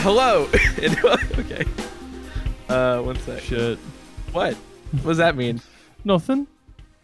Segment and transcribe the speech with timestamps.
[0.00, 0.48] Hello.
[1.38, 1.64] okay.
[2.68, 3.42] Uh, one sec.
[3.42, 3.78] Shit.
[4.32, 4.54] What?
[4.54, 5.60] What does that mean?
[6.04, 6.46] Nothing.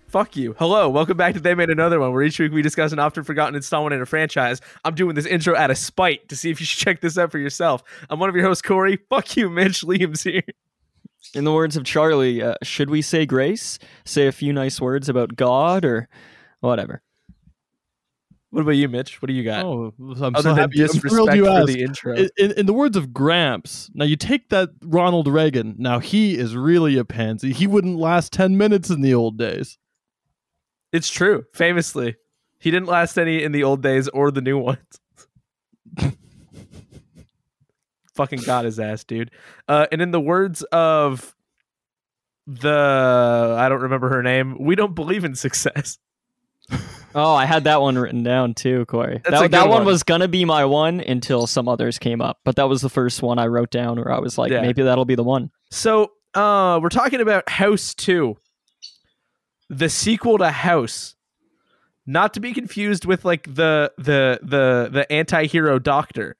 [0.06, 0.54] Fuck you.
[0.60, 0.88] Hello.
[0.88, 3.56] Welcome back to They Made Another One, where each week we discuss an often forgotten
[3.56, 4.60] installment in a franchise.
[4.84, 7.32] I'm doing this intro out of spite to see if you should check this out
[7.32, 7.82] for yourself.
[8.08, 8.96] I'm one of your hosts, Corey.
[9.10, 9.82] Fuck you, Mitch.
[9.82, 10.44] Liam's here.
[11.34, 13.80] In the words of Charlie, uh, should we say grace?
[14.04, 16.08] Say a few nice words about God or
[16.60, 17.02] whatever.
[18.54, 19.20] What about you, Mitch?
[19.20, 19.64] What do you got?
[19.64, 20.80] Oh, I'm Other so than happy.
[20.80, 22.14] I'm disrespect thrilled you for the intro.
[22.14, 25.74] In, in, in the words of Gramps, now you take that Ronald Reagan.
[25.76, 27.52] Now he is really a pansy.
[27.52, 29.76] He wouldn't last ten minutes in the old days.
[30.92, 31.44] It's true.
[31.52, 32.14] Famously,
[32.60, 34.78] he didn't last any in the old days or the new ones.
[38.14, 39.32] Fucking got his ass, dude.
[39.66, 41.34] Uh, and in the words of
[42.46, 45.98] the I don't remember her name, we don't believe in success.
[47.14, 49.20] Oh, I had that one written down too, Corey.
[49.24, 49.84] That's that that one, one.
[49.86, 53.22] was gonna be my one until some others came up, but that was the first
[53.22, 54.62] one I wrote down where I was like, Yeah.
[54.62, 55.50] maybe that'll be the one.
[55.70, 58.36] So, uh, we're talking about House 2,
[59.70, 61.14] the sequel to House.
[62.06, 66.36] Not to be confused with like the the the the anti-hero doctor.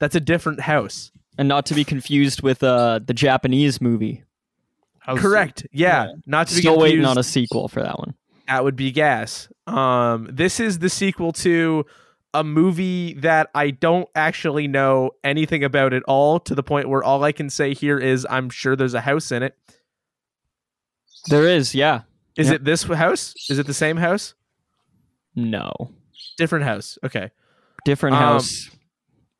[0.00, 1.12] That's a different house.
[1.38, 4.24] And not to be confused with uh, the Japanese movie.
[4.98, 5.66] How Correct.
[5.72, 6.06] Yeah.
[6.06, 6.12] Yeah.
[6.26, 8.14] Not to be Still waiting on a sequel for that one.
[8.48, 9.48] That would be gas.
[9.66, 11.86] Um, this is the sequel to
[12.34, 16.40] a movie that I don't actually know anything about at all.
[16.40, 19.30] To the point where all I can say here is I'm sure there's a house
[19.32, 19.56] in it.
[21.28, 22.02] There is, yeah.
[22.36, 22.56] Is Yep.
[22.56, 23.34] it this house?
[23.48, 24.34] Is it the same house?
[25.34, 25.72] No.
[26.36, 26.98] Different house.
[27.04, 27.30] Okay.
[27.84, 28.70] Different Um, house.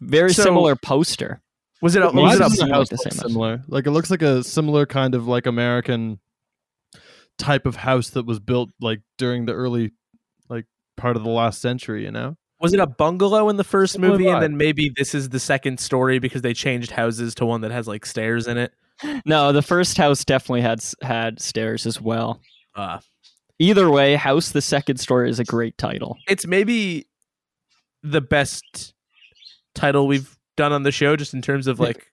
[0.00, 1.41] Very so- similar poster.
[1.82, 3.20] Was it a, Well, was it a house the same house?
[3.20, 3.62] similar?
[3.69, 6.19] Like it looks like a similar kind of like American
[7.38, 9.92] type of house that was built like during the early
[10.48, 12.04] like part of the last century.
[12.04, 12.36] You know.
[12.60, 15.41] was it a bungalow in the first Similar movie, and then maybe this is the
[15.41, 18.72] second story because they changed houses to one that has like stairs in it?
[19.26, 22.41] No, the first house definitely had had stairs as well.
[22.75, 23.00] Uh,
[23.59, 26.16] Either way, House the Second Story is a great title.
[26.26, 27.06] it's maybe
[28.03, 28.94] the best
[29.75, 32.06] title we've done on the show, just in terms of like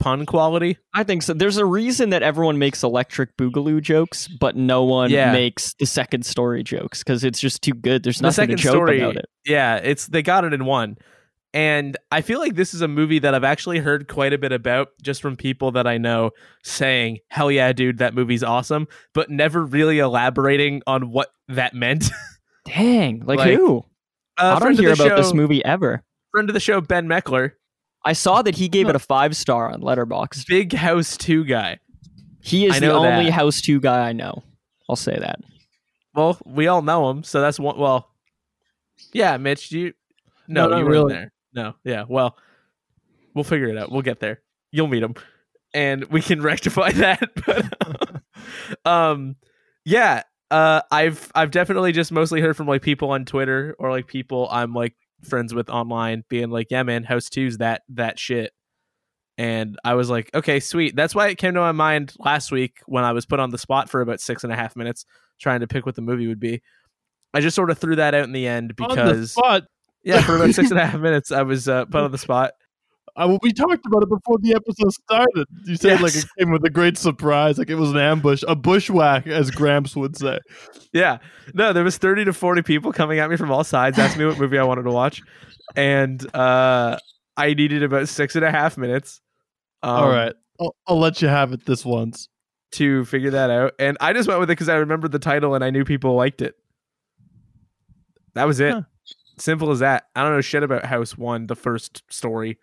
[0.00, 0.78] pun quality.
[0.94, 1.34] I think so.
[1.34, 5.32] There's a reason that everyone makes Electric Boogaloo jokes, but no one Yeah.
[5.32, 8.02] makes the Second Story jokes because it's just too good.
[8.04, 9.26] There's The nothing to second joke story- about it.
[9.44, 10.96] Yeah, it's they got it in one.
[11.54, 14.52] And I feel like this is a movie that I've actually heard quite a bit
[14.52, 16.30] about just from people that I know
[16.62, 22.10] saying, "Hell yeah, dude, that movie's awesome," but never really elaborating on what that meant.
[22.66, 23.78] Dang, like, Like, who?
[24.36, 26.02] Uh, I don't hear the about this movie ever.
[26.32, 27.52] Friend of the show, Ben Meckler,
[28.08, 30.46] I saw that he gave it a five star on Letterboxd.
[30.48, 31.78] big House Two guy.
[32.40, 33.32] He is the only that.
[33.32, 34.42] House Two guy I know.
[34.88, 35.40] I'll say that.
[36.14, 37.78] Well, we all know him, so that's one.
[37.78, 38.08] Well,
[39.12, 39.92] yeah, Mitch, do you?
[40.48, 41.12] No, No, you weren't really.
[41.12, 41.32] there.
[41.52, 42.04] No, yeah.
[42.08, 42.38] Well,
[43.34, 43.92] we'll figure it out.
[43.92, 44.40] We'll get there.
[44.72, 45.14] You'll meet him,
[45.74, 47.28] and we can rectify that.
[47.44, 49.36] But, um,
[49.84, 50.22] yeah.
[50.50, 54.48] Uh, I've I've definitely just mostly heard from like people on Twitter or like people
[54.50, 58.52] I'm like friends with online being like, yeah, man, House Two's that that shit.
[59.36, 60.96] And I was like, okay, sweet.
[60.96, 63.58] That's why it came to my mind last week when I was put on the
[63.58, 65.04] spot for about six and a half minutes
[65.40, 66.60] trying to pick what the movie would be.
[67.32, 69.62] I just sort of threw that out in the end On the because spot.
[70.02, 72.52] yeah, for about six and a half minutes I was uh, put on the spot.
[73.18, 75.46] I, well, we talked about it before the episode started.
[75.64, 78.54] You said like it came with a great surprise, like it was an ambush, a
[78.54, 80.38] bushwhack, as Gramps would say.
[80.92, 81.18] Yeah,
[81.52, 84.26] no, there was thirty to forty people coming at me from all sides, asking me
[84.26, 85.20] what movie I wanted to watch,
[85.74, 86.96] and uh,
[87.36, 89.20] I needed about six and a half minutes.
[89.82, 92.28] Um, All right, I'll, I'll let you have it this once.
[92.72, 95.54] to figure that out, and I just went with it because I remembered the title
[95.54, 96.54] and I knew people liked it.
[98.34, 98.72] That was it.
[98.72, 98.82] Huh.
[99.38, 100.04] Simple as that.
[100.14, 102.58] I don't know shit about House One, the first story.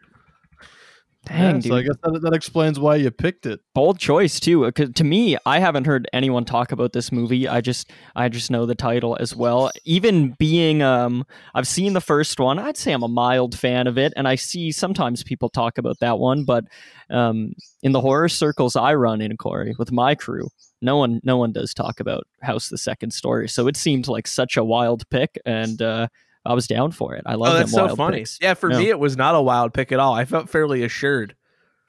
[1.26, 1.64] Dang, Yeah, dude.
[1.66, 3.60] so I guess that, that explains why you picked it.
[3.74, 7.60] bold choice too uh, to me i haven't heard anyone talk about this movie i
[7.62, 11.26] just i just know the title as well even being um
[11.56, 14.36] i've seen the first one i'd say i'm a mild fan of it and i
[14.36, 16.64] see sometimes people talk about that one but
[17.10, 20.48] um in the horror circles i run in corey with my crew
[20.82, 24.28] no one no one does talk about house the second story so it seemed like
[24.28, 26.08] such a wild pick and uh
[26.46, 28.20] i was down for it i love oh, that's them so funny.
[28.20, 28.38] picks.
[28.42, 28.78] Yeah, for Yeah.
[28.80, 30.14] me, it was not a wild pick at all.
[30.14, 31.36] I felt fairly assured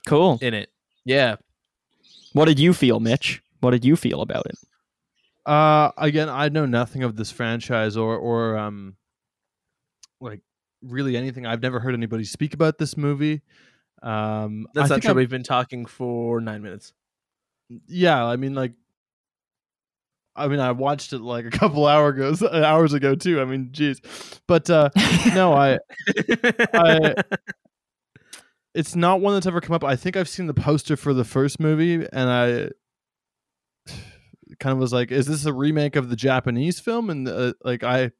[0.06, 0.70] cool in it.
[1.04, 1.36] Yeah.
[2.32, 4.56] what did you feel mitch what did you feel about it
[5.46, 8.96] Uh, again, I know nothing of this franchise or or um,
[10.20, 10.40] like
[10.82, 11.46] really anything.
[11.46, 13.42] I've never heard anybody speak about this movie.
[14.02, 15.10] Um, That's I not think true.
[15.10, 16.92] I've- We've been talking for nine minutes.
[17.88, 18.72] Yeah, I mean, like,
[20.36, 23.40] I mean, I watched it like a couple hour ago, hours ago too.
[23.40, 24.00] I mean, geez,
[24.46, 24.90] but uh,
[25.34, 25.78] no, I,
[26.72, 27.14] I,
[28.74, 29.84] it's not one that's ever come up.
[29.84, 32.68] I think I've seen the poster for the first movie, and I
[34.60, 37.82] kind of was like, "Is this a remake of the Japanese film?" And uh, like,
[37.82, 38.10] I,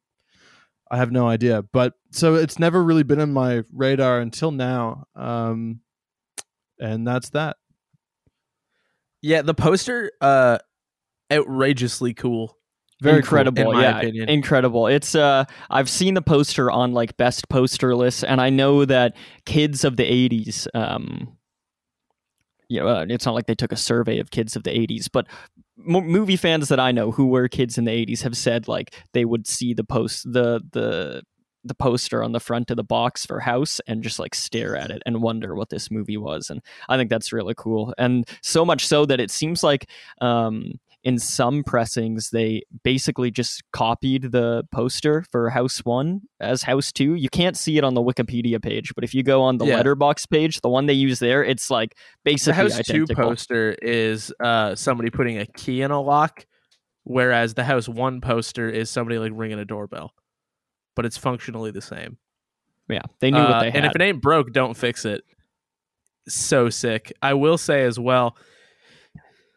[0.91, 1.63] I have no idea.
[1.63, 5.05] But so it's never really been on my radar until now.
[5.15, 5.81] Um,
[6.79, 7.57] and that's that.
[9.23, 10.59] Yeah, the poster, uh,
[11.33, 12.57] outrageously cool.
[13.03, 14.31] Very incredible in my yeah opinion.
[14.31, 18.87] incredible it's uh i've seen the poster on like best poster lists and i know
[18.87, 19.15] that
[19.45, 21.37] kids of the 80s um
[22.71, 25.09] you know uh, it's not like they took a survey of kids of the 80s
[25.13, 25.27] but
[25.79, 28.95] m- movie fans that i know who were kids in the 80s have said like
[29.13, 31.23] they would see the post the the
[31.65, 34.91] the poster on the front of the box for house and just like stare at
[34.91, 38.65] it and wonder what this movie was and i think that's really cool and so
[38.65, 39.91] much so that it seems like
[40.21, 46.91] um in some pressings they basically just copied the poster for house 1 as house
[46.91, 49.65] 2 you can't see it on the wikipedia page but if you go on the
[49.67, 49.81] Yeah.
[49.83, 54.33] Letterboxd page the one they use there it's like basically The House Two poster is
[54.41, 56.45] uh somebody putting a key in a lock,
[57.05, 60.13] whereas the House One poster is somebody like ringing a doorbell,
[60.97, 62.19] but it's functionally the same.
[62.89, 63.77] yeah they knew Uh, what they had.
[63.77, 65.23] and if it ain't broke, don't fix it.
[66.29, 67.13] So sick.
[67.23, 68.37] I will say as well.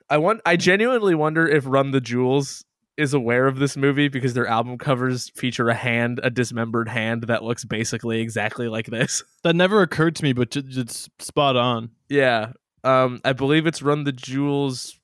[0.09, 0.41] I want.
[0.45, 2.65] I genuinely wonder if Run the Jewels
[2.97, 7.23] is aware of this movie because their album covers feature a hand, a dismembered hand
[7.23, 9.23] that looks basically exactly like this.
[9.44, 11.91] That never occurred to me, but j- it's spot on.
[12.09, 12.51] Yeah.
[12.83, 15.00] Um, I believe it's Run the Jewels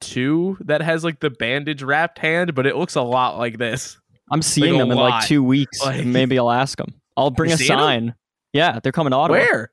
[0.00, 3.98] two that has like the bandage wrapped hand, but it looks a lot like this.
[4.30, 5.10] i'm seeing a them in lot.
[5.10, 7.78] like two weeks Like- maybe i'll ask them i'll bring a seeing 'em?
[7.78, 8.14] sign
[8.52, 9.70] yeah they're coming to ottawa Where?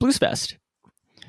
[0.00, 0.56] blues fest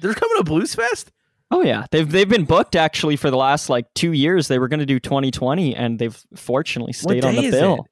[0.01, 1.11] They're coming to Blues Fest?
[1.51, 4.47] Oh yeah, they've they've been booked actually for the last like two years.
[4.47, 7.85] They were going to do 2020, and they've fortunately stayed on the bill.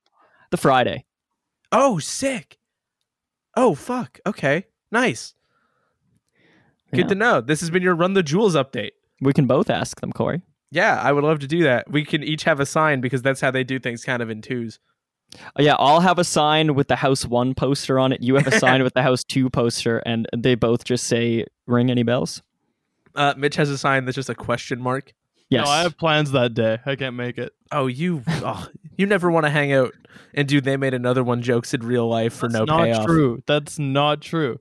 [0.51, 1.05] The Friday.
[1.71, 2.57] Oh, sick.
[3.55, 4.19] Oh, fuck.
[4.25, 4.65] Okay.
[4.91, 5.33] Nice.
[6.93, 7.07] Good Yeah.
[7.07, 7.41] to know.
[7.41, 8.91] This has been your Run the Jewels update.
[9.19, 10.41] We can both ask them, Corey.
[10.71, 11.89] Yeah, I would love to do that.
[11.91, 14.41] We can each have a sign because that's how they do things kind of in
[14.41, 14.79] twos.
[15.57, 18.21] Oh, yeah, I'll have a sign with the House One poster on it.
[18.21, 21.91] You have a sign with the House Two poster, and they both just say "Ring
[21.91, 22.41] any bells?"
[23.17, 25.13] Uh, Mitch has a sign that's just a question mark.
[25.49, 25.65] Yes.
[25.65, 26.77] No, I have plans that day.
[26.85, 27.53] I can't make it.
[27.71, 28.67] Oh, you oh,
[28.97, 29.93] you never want to hang out
[30.33, 33.05] and do they made another one jokes in real life for That's no not payoff.
[33.05, 33.43] true.
[33.47, 34.59] That's not true.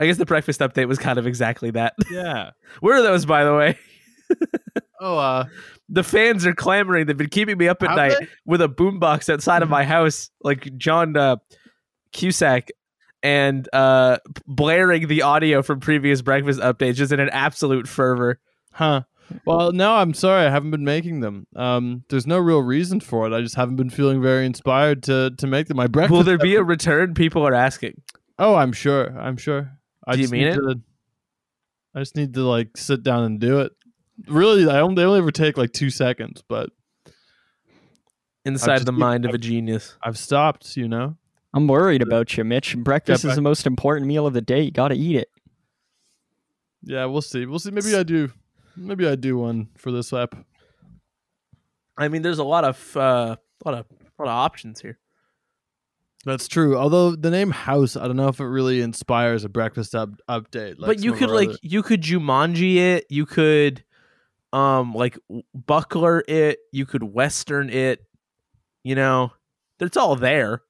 [0.00, 1.94] I guess the breakfast update was kind of exactly that.
[2.10, 2.50] Yeah.
[2.80, 3.78] Where are those, by the way?
[5.00, 5.44] Oh, uh,
[5.88, 7.06] The fans are clamoring.
[7.06, 8.28] They've been keeping me up at night they?
[8.44, 11.36] with a boombox outside of my house, like John uh,
[12.12, 12.70] Cusack,
[13.22, 18.40] and uh, blaring the audio from previous breakfast updates, just in an absolute fervor.
[18.72, 19.02] Huh.
[19.44, 20.46] Well, no, I'm sorry.
[20.46, 21.46] I haven't been making them.
[21.54, 23.34] Um, there's no real reason for it.
[23.34, 25.76] I just haven't been feeling very inspired to to make them.
[25.76, 26.16] My breakfast.
[26.16, 27.14] Will there be a return?
[27.14, 28.00] People are asking.
[28.38, 29.18] Oh, I'm sure.
[29.18, 29.70] I'm sure.
[30.06, 30.56] I Do you just mean need it?
[30.56, 30.80] To,
[31.94, 33.72] I just need to like sit down and do it.
[34.26, 36.70] Really, I only they only ever take like two seconds, but
[38.44, 39.96] Inside the mind of a genius.
[40.02, 40.76] I've stopped.
[40.76, 41.16] You know.
[41.58, 42.76] I'm worried about you, Mitch.
[42.76, 44.62] Breakfast back- is the most important meal of the day.
[44.62, 45.28] You got to eat it.
[46.84, 47.46] Yeah, we'll see.
[47.46, 47.72] We'll see.
[47.72, 48.30] Maybe I do.
[48.76, 50.36] Maybe I do one for this app.
[51.96, 53.34] I mean, there's a lot of uh,
[53.64, 53.86] lot of
[54.20, 55.00] lot of options here.
[56.24, 56.76] That's true.
[56.76, 60.78] Although the name House, I don't know if it really inspires a breakfast up update.
[60.78, 63.06] Like but you could like other- you could Jumanji it.
[63.10, 63.82] You could
[64.52, 65.18] um like
[65.52, 66.60] buckler it.
[66.70, 68.04] You could western it.
[68.84, 69.32] You know,
[69.80, 70.62] it's all there.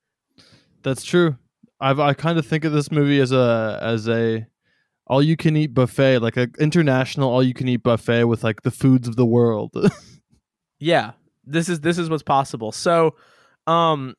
[0.83, 1.37] That's true.
[1.81, 4.47] I've I kind of think of this movie as a as a
[5.07, 8.63] all you can eat buffet, like a international all you can eat buffet with like
[8.63, 9.73] the foods of the world.
[10.81, 11.13] Yeah,
[11.45, 12.73] this is this is what's possible.
[12.73, 13.17] So,
[13.67, 14.15] um,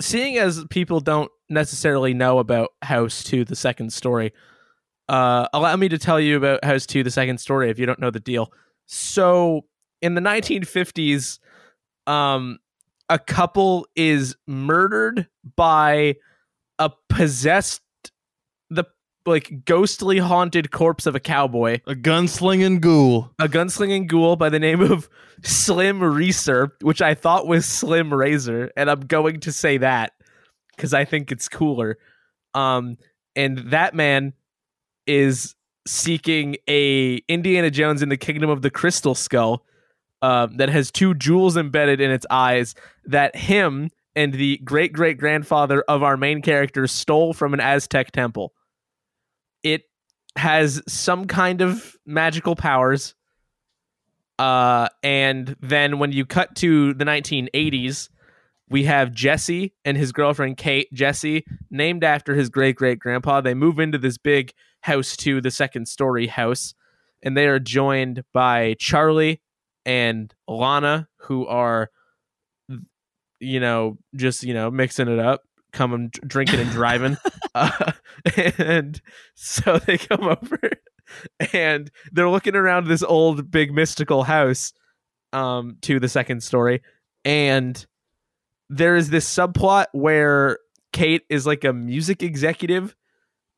[0.00, 4.32] seeing as people don't necessarily know about House Two, the second story,
[5.08, 7.98] uh, allow me to tell you about House Two, the second story, if you don't
[7.98, 8.52] know the deal.
[8.86, 9.62] So,
[10.00, 11.38] in the 1950s,
[12.06, 12.58] um,
[13.12, 16.16] a couple is murdered by
[16.78, 17.82] a possessed,
[18.70, 18.84] the
[19.26, 23.30] like ghostly haunted corpse of a cowboy a gunslinging ghoul.
[23.38, 25.10] a gunslinging ghoul by the name of
[25.42, 30.12] Slim Reeser, which I thought was Slim Razor, and I'm going to say that
[30.74, 31.98] because I think it's cooler.
[32.54, 32.96] Um,
[33.36, 34.32] and that man
[35.06, 35.54] is
[35.86, 39.66] seeking a Indiana Jones in the Kingdom of the Crystal Skull
[40.22, 42.74] um, that has two jewels embedded in its eyes
[43.04, 48.12] that him and the great great grandfather of our main character stole from an Aztec
[48.12, 48.54] temple.
[49.62, 49.82] It
[50.36, 53.14] has some kind of magical powers.
[54.38, 58.08] Uh, and then when you cut to the 1980s,
[58.68, 60.92] we have Jesse and his girlfriend Kate.
[60.92, 64.52] Jesse, named after his great great grandpa, they move into this big
[64.82, 66.74] house to the second story house,
[67.22, 69.40] and they are joined by Charlie
[69.84, 71.90] and Lana, who are,
[73.40, 77.16] you know, just you know mixing it up, coming drinking and driving,
[77.54, 77.92] uh,
[78.58, 79.00] and
[79.34, 80.70] so they come over
[81.52, 84.72] and they're looking around this old big mystical house
[85.34, 86.80] um to the second story
[87.24, 87.86] and
[88.72, 90.58] there is this subplot where
[90.92, 92.96] Kate is like a music executive.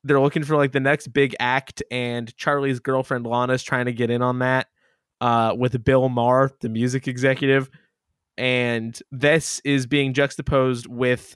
[0.03, 4.11] They're looking for like the next big act, and Charlie's girlfriend Lana's trying to get
[4.11, 4.67] in on that
[5.25, 7.71] uh, with Bill Maher, the music executive.
[8.37, 11.35] And this is being juxtaposed with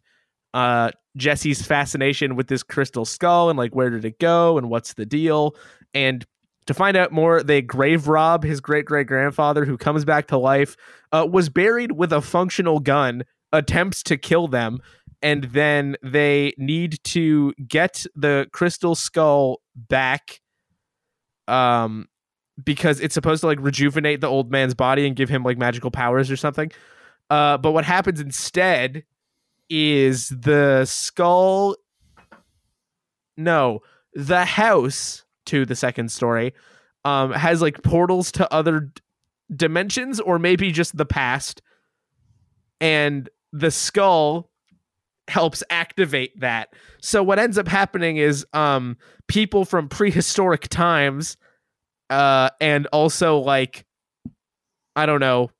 [0.52, 4.92] uh, Jesse's fascination with this crystal skull and like where did it go and what's
[4.92, 5.56] the deal.
[5.94, 6.26] And
[6.66, 10.36] to find out more, they grave rob his great great grandfather who comes back to
[10.36, 10.76] life,
[11.12, 14.80] uh, was buried with a functional gun attempts to kill them
[15.22, 20.40] and then they need to get the crystal skull back
[21.46, 22.06] um
[22.62, 25.90] because it's supposed to like rejuvenate the old man's body and give him like magical
[25.90, 26.70] powers or something
[27.30, 29.04] uh but what happens instead
[29.68, 31.76] is the skull
[33.36, 33.80] no
[34.14, 36.54] the house to the second story
[37.04, 39.02] um has like portals to other d-
[39.54, 41.62] dimensions or maybe just the past
[42.80, 44.50] and the skull
[45.28, 46.70] helps activate that.
[47.00, 48.96] So what ends up happening is um
[49.26, 51.36] people from prehistoric times
[52.10, 53.84] uh and also like
[54.96, 55.50] I don't know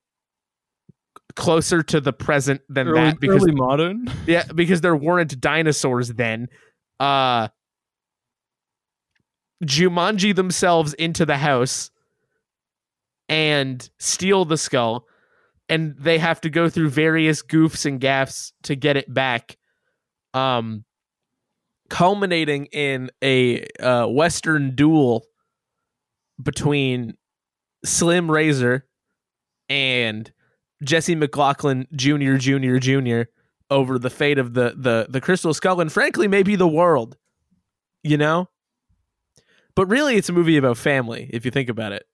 [1.35, 4.07] closer to the present than early, that because early modern.
[4.27, 6.47] yeah because there weren't dinosaurs then
[6.99, 7.47] uh
[9.63, 11.91] Jumanji themselves into the house
[13.27, 15.05] and steal the skull
[15.67, 19.57] and they have to go through various goofs and gaffs to get it back
[20.33, 20.83] um
[21.89, 25.25] culminating in a uh, western duel
[26.41, 27.15] between
[27.85, 28.85] slim razor
[29.69, 30.31] and
[30.83, 33.21] jesse mclaughlin jr jr jr
[33.69, 37.17] over the fate of the the the crystal skull and frankly maybe the world
[38.03, 38.49] you know
[39.75, 42.05] but really it's a movie about family if you think about it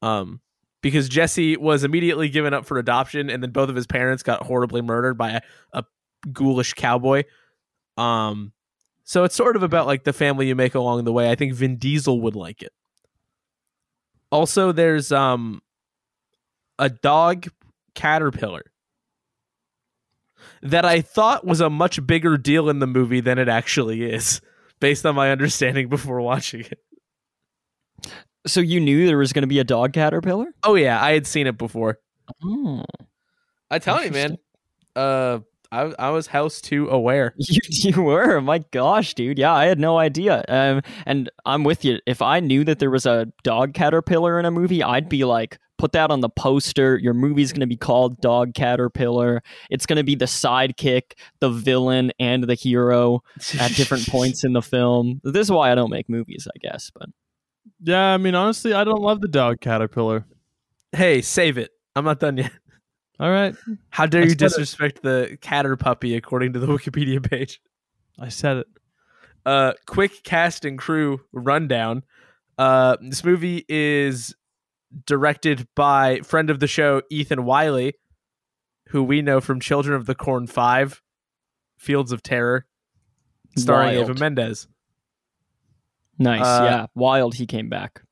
[0.00, 0.40] um
[0.82, 4.42] because Jesse was immediately given up for adoption, and then both of his parents got
[4.42, 5.40] horribly murdered by a,
[5.72, 5.84] a
[6.32, 7.22] ghoulish cowboy.
[7.96, 8.52] Um,
[9.04, 11.30] so it's sort of about like the family you make along the way.
[11.30, 12.72] I think Vin Diesel would like it.
[14.32, 15.62] Also, there's um
[16.78, 17.46] a dog
[17.94, 18.64] caterpillar
[20.62, 24.40] that I thought was a much bigger deal in the movie than it actually is,
[24.80, 26.78] based on my understanding before watching it.
[28.46, 30.46] So you knew there was going to be a dog caterpillar?
[30.64, 32.00] Oh yeah, I had seen it before.
[32.42, 32.84] Oh,
[33.70, 34.38] I tell you, man.
[34.96, 35.40] Uh,
[35.72, 37.34] I I was House Two aware.
[37.38, 38.40] you, you were.
[38.40, 39.38] My gosh, dude.
[39.38, 40.44] Yeah, I had no idea.
[40.48, 41.98] Um, and I'm with you.
[42.06, 45.58] If I knew that there was a dog caterpillar in a movie, I'd be like,
[45.78, 46.96] put that on the poster.
[46.98, 49.42] Your movie's going to be called Dog Caterpillar.
[49.68, 53.22] It's going to be the sidekick, the villain, and the hero
[53.58, 55.20] at different points in the film.
[55.24, 56.92] This is why I don't make movies, I guess.
[56.94, 57.08] But
[57.80, 60.24] Yeah, I mean, honestly, I don't love the dog caterpillar.
[60.92, 61.70] Hey, save it.
[61.96, 62.52] I'm not done yet.
[63.22, 63.54] All right,
[63.90, 64.48] How dare I you said it.
[64.48, 67.60] disrespect the catter puppy according to the Wikipedia page?
[68.18, 68.66] I said it.
[69.46, 72.02] Uh, quick cast and crew rundown.
[72.58, 74.34] Uh, this movie is
[75.06, 77.94] directed by friend of the show Ethan Wiley,
[78.88, 81.00] who we know from Children of the Corn Five,
[81.78, 82.66] Fields of Terror,
[83.56, 84.10] starring Wild.
[84.10, 84.66] Eva Mendes.
[86.18, 86.40] nice.
[86.44, 86.86] Uh, yeah.
[86.96, 88.02] Wild, he came back.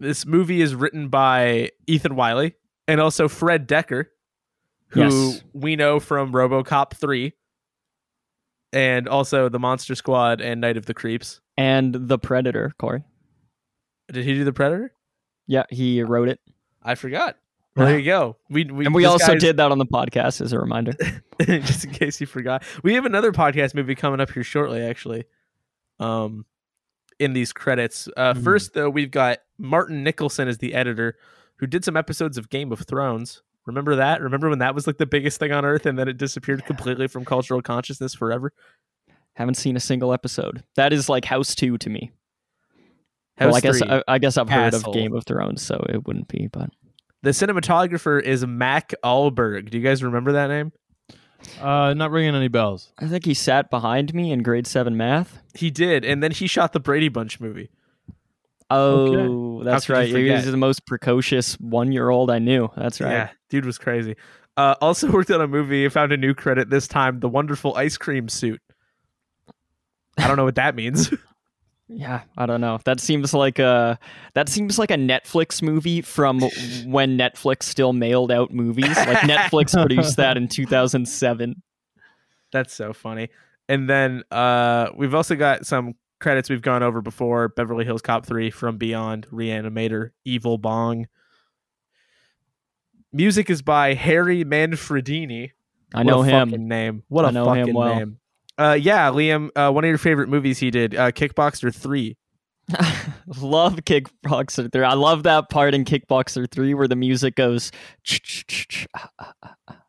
[0.00, 2.54] This movie is written by Ethan Wiley
[2.88, 4.06] and also Fred Dekker,
[4.88, 5.42] who Yes.
[5.52, 7.32] we know from RoboCop 3
[8.72, 11.40] and also The Monster Squad and Night of the Creeps.
[11.56, 13.02] And The Predator, Corey.
[14.12, 14.92] Did he do The Predator?
[15.46, 16.40] Yeah, he wrote it.
[16.82, 17.36] I forgot.
[17.76, 18.36] Well, there you go.
[18.50, 20.92] We, we and we also did that on the podcast as a reminder.
[21.40, 22.62] just in case you forgot.
[22.82, 25.24] We have another podcast movie coming up here shortly, actually.
[26.00, 26.44] Um,
[27.20, 28.08] in these credits.
[28.16, 28.44] Uh, Mhm.
[28.44, 31.16] first though, we've got Martin Nicholson as the editor,
[31.56, 33.42] who did some episodes of Game of Thrones.
[33.68, 34.22] Remember that?
[34.22, 37.06] Remember when that was like the biggest thing on earth, and then it disappeared completely
[37.06, 38.52] from cultural consciousness forever?
[39.34, 40.64] Haven't seen a single episode.
[40.74, 42.10] That is like House 2 to me.
[43.36, 43.88] House well, I guess three.
[43.88, 46.48] I, I guess I've heard of Game of Thrones, so it wouldn't be.
[46.50, 46.70] But
[47.22, 49.70] the cinematographer is Mac Ahlberg.
[49.70, 50.72] Do you guys remember that name?
[51.60, 52.92] Uh, not ringing any bells.
[52.98, 55.40] I think he sat behind me in grade seven math.
[55.54, 57.70] He did, and then he shot the Brady Bunch movie.
[58.70, 60.08] Oh, that's could you right.
[60.08, 62.68] He was the most precocious one-year-old I knew.
[62.76, 63.10] That's right.
[63.10, 64.16] Yeah, dude was crazy.
[64.56, 65.88] Uh, also worked on a movie.
[65.88, 67.20] Found a new credit this time.
[67.20, 68.60] The Wonderful Ice Cream Suit.
[70.18, 71.12] I don't know what that means.
[71.90, 72.78] Yeah, I don't know.
[72.84, 73.98] That seems like a
[74.34, 76.40] that seems like a Netflix movie from
[76.84, 78.94] when Netflix still mailed out movies.
[78.94, 81.62] Like Netflix produced that in 2007.
[82.52, 83.30] That's so funny.
[83.70, 88.26] And then uh, we've also got some credits we've gone over before: Beverly Hills Cop
[88.26, 91.06] Three, From Beyond, Reanimator, Evil Bong.
[93.12, 95.52] Music is by Harry Manfredini.
[95.94, 96.50] I What know a him.
[96.50, 97.02] Fucking name.
[97.08, 97.94] What a I know him fucking well.
[97.94, 98.18] name.
[98.58, 99.50] Uh, yeah, Liam.
[99.56, 102.16] Uh, one of your favorite movies he did, uh, Kickboxer Three.
[103.40, 104.82] love Kickboxer 3.
[104.84, 107.72] I love that part in Kickboxer 3 where the music goes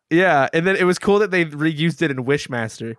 [0.09, 2.95] Yeah, and then it was cool that they reused it in Wishmaster.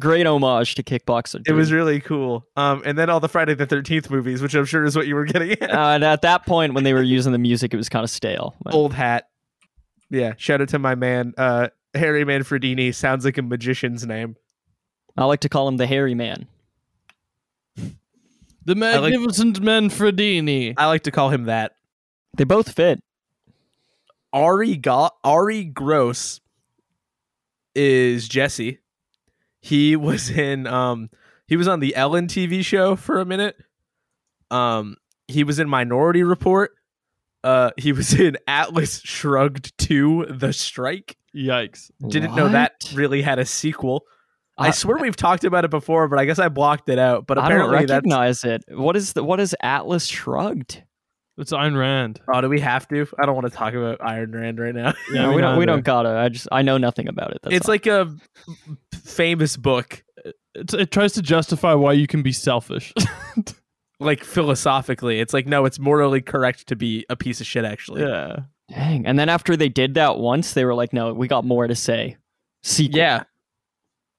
[0.00, 1.42] Great homage to Kickboxer 3.
[1.46, 2.44] It was really cool.
[2.56, 5.14] Um, and then all the Friday the Thirteenth movies, which I'm sure is what you
[5.14, 5.70] were getting at.
[5.72, 8.10] uh, and at that point when they were using the music it was kind of
[8.10, 8.54] stale.
[8.62, 9.28] But- Old hat.
[10.10, 12.94] Yeah, shout out to my man, uh, Harry Manfredini.
[12.94, 14.36] Sounds like a magician's name.
[15.16, 16.46] I like to call him the hairy man.
[17.76, 18.76] The like-
[19.12, 20.74] magnificent Manfredini.
[20.76, 21.72] I like to call him that.
[22.36, 23.00] They both fit.
[24.32, 26.40] Ari Go- Arye Gross
[27.74, 28.78] is Jesse.
[29.64, 31.08] He was in um
[31.48, 33.56] he was on the Ellen TV show for a minute.
[34.50, 36.72] Um he was in Minority Report.
[37.42, 41.16] Uh he was in Atlas Shrugged 2 The Strike.
[41.34, 41.90] Yikes.
[42.08, 44.04] Didn't know that really had a sequel.
[44.58, 47.26] I I- swear we've talked about it before, but I guess I blocked it out.
[47.26, 48.64] But I don't apparently that's recognize it.
[48.68, 50.82] What is the what is Atlas Shrugged?
[51.36, 52.20] It's Ayn Rand.
[52.32, 53.08] Oh, do we have to?
[53.20, 54.94] I don't want to talk about Iron Rand right now.
[55.12, 55.58] Yeah, no, we we don't.
[55.58, 56.10] We don't gotta.
[56.10, 57.38] I just I know nothing about it.
[57.42, 57.72] That's it's all.
[57.72, 58.14] like a
[59.04, 60.02] famous book,
[60.54, 62.92] It's, it tries to justify why you can be selfish.
[64.00, 65.20] like philosophically.
[65.20, 67.64] It's like no, it's morally correct to be a piece of shit.
[67.64, 68.40] Actually, yeah.
[68.68, 69.06] dang.
[69.06, 71.74] And then after they did that once, they were like, "No, we got more to
[71.74, 72.16] say."
[72.62, 72.98] Sequel.
[72.98, 73.24] yeah.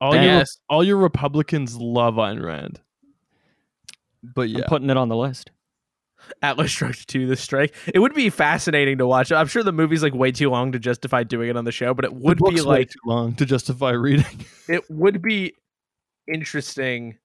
[0.01, 0.57] All your Yes.
[0.69, 2.79] all your Republicans love Ayn Rand.
[4.23, 5.51] But I'm yeah, putting it on the list.
[6.41, 7.73] Atlas Shrugged 2 The Strike.
[7.93, 9.31] It would be fascinating to watch.
[9.31, 11.93] I'm sure the movie's like way too long to justify doing it on the show,
[11.93, 14.25] but it would be like too long to justify reading.
[14.67, 15.53] it would be
[16.31, 17.17] interesting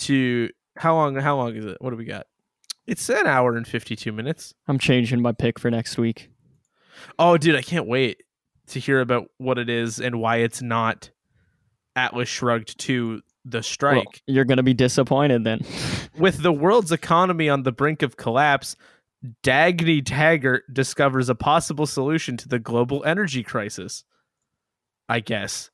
[0.00, 1.76] to how long how long is it?
[1.80, 2.26] What do we got?
[2.86, 4.54] It's an hour and 52 minutes.
[4.66, 6.30] I'm changing my pick for next week.
[7.18, 8.22] Oh, dude, I can't wait
[8.68, 11.10] to hear about what it is and why it's not
[11.94, 14.22] Atlas Shrugged 2 The Well, Strike.
[14.26, 15.60] you're gonna be disappointed then.
[16.18, 18.76] With the world's economy on the brink of collapse,
[19.42, 24.04] Dagny Taggart discovers a possible solution to the global energy crisis.
[25.08, 25.70] I guess.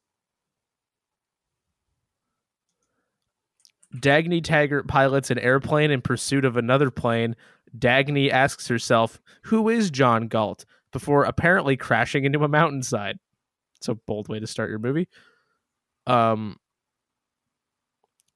[3.95, 7.37] Dagny Taggart pilots an airplane in pursuit of another plane.
[7.77, 10.65] Dagny asks herself, Who is John Galt?
[10.91, 13.19] before apparently crashing into a mountainside.
[13.77, 15.07] It's a bold way to start your movie.
[16.07, 16.57] Um,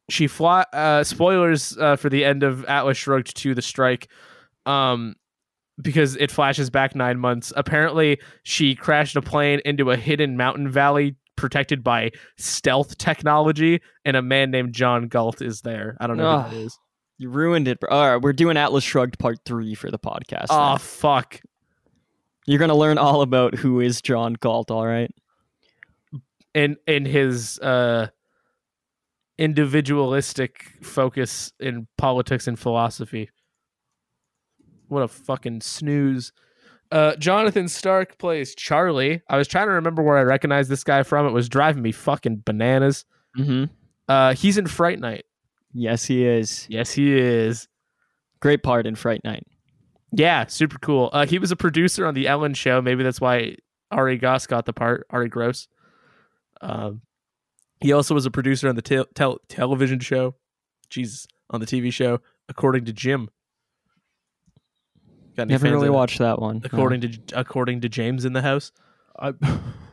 [0.08, 0.64] she fly.
[0.72, 4.08] Uh, spoilers uh, for the end of Atlas Shrugged 2 the strike.
[4.66, 5.16] Um,
[5.80, 7.52] because it flashes back nine months.
[7.56, 14.16] Apparently, she crashed a plane into a hidden mountain valley protected by stealth technology, and
[14.16, 15.96] a man named John Galt is there.
[15.98, 16.50] I don't know who Ugh.
[16.50, 16.78] that is.
[17.18, 17.80] You ruined it.
[17.80, 17.88] bro.
[17.90, 20.46] All right, we're doing Atlas Shrugged Part Three for the podcast.
[20.50, 20.78] Oh then.
[20.78, 21.40] fuck!
[22.46, 24.70] You're gonna learn all about who is John Galt.
[24.70, 25.10] All right.
[26.54, 28.08] in in his uh
[29.38, 33.30] individualistic focus in politics and philosophy.
[34.88, 36.32] What a fucking snooze.
[36.90, 39.22] Uh Jonathan Stark plays Charlie.
[39.28, 41.26] I was trying to remember where I recognized this guy from.
[41.26, 43.04] It was driving me fucking bananas.
[43.38, 43.64] Mm-hmm.
[44.08, 45.24] Uh he's in Fright Night.
[45.72, 46.66] Yes, he is.
[46.68, 47.68] Yes, he is.
[48.40, 49.46] Great part in Fright Night.
[50.12, 51.08] Yeah, super cool.
[51.14, 52.82] Uh he was a producer on the Ellen show.
[52.82, 53.56] Maybe that's why
[53.90, 55.68] Ari Goss got the part, Arye Gross.
[56.60, 57.00] Um
[57.82, 60.34] he also was a producer on the tel- tel- television show.
[60.88, 63.28] Jesus, on the TV show, according to Jim.
[65.36, 66.56] Got any Never really watched that one.
[66.56, 66.62] no.
[66.64, 68.72] According to according to James in the house.
[69.18, 69.32] I,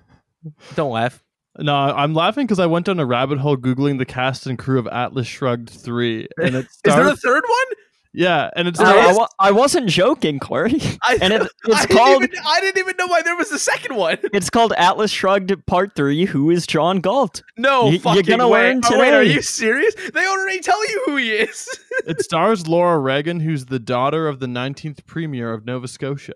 [0.76, 1.24] Don't laugh.
[1.58, 4.80] no, I'm laughing because I went down a rabbit hole googling the cast and crew
[4.80, 7.78] of Atlas Shrugged three, and it Is is there a third one?
[8.20, 10.74] Yeah, and it's I, I wa- I wasn't joking, Corey.
[11.04, 13.50] I, And it- it's I didn't called- even- I didn't even know why there was
[13.52, 14.18] a second one.
[14.34, 16.26] It's called Atlas Shrugged Part Three.
[16.26, 17.42] Who is John Galt?
[17.58, 18.74] No, You- you're gonna way.
[18.74, 19.96] learn Oh, wait, are you serious?
[20.14, 21.66] They already tell you who he is.
[22.08, 26.34] it stars Laura Regan, who's the daughter of the 19th premier of Nova Scotia.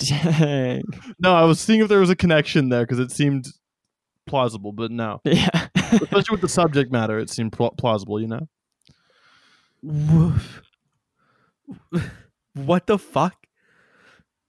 [0.00, 0.82] Dang.
[1.20, 3.46] No, I was seeing if there was a connection there because it seemed
[4.26, 5.20] plausible, but no.
[5.24, 5.48] Yeah.
[5.76, 8.20] Especially with the subject matter, it seemed pl- plausible.
[8.20, 8.48] You know.
[9.82, 10.62] Woof.
[12.54, 13.34] what the fuck?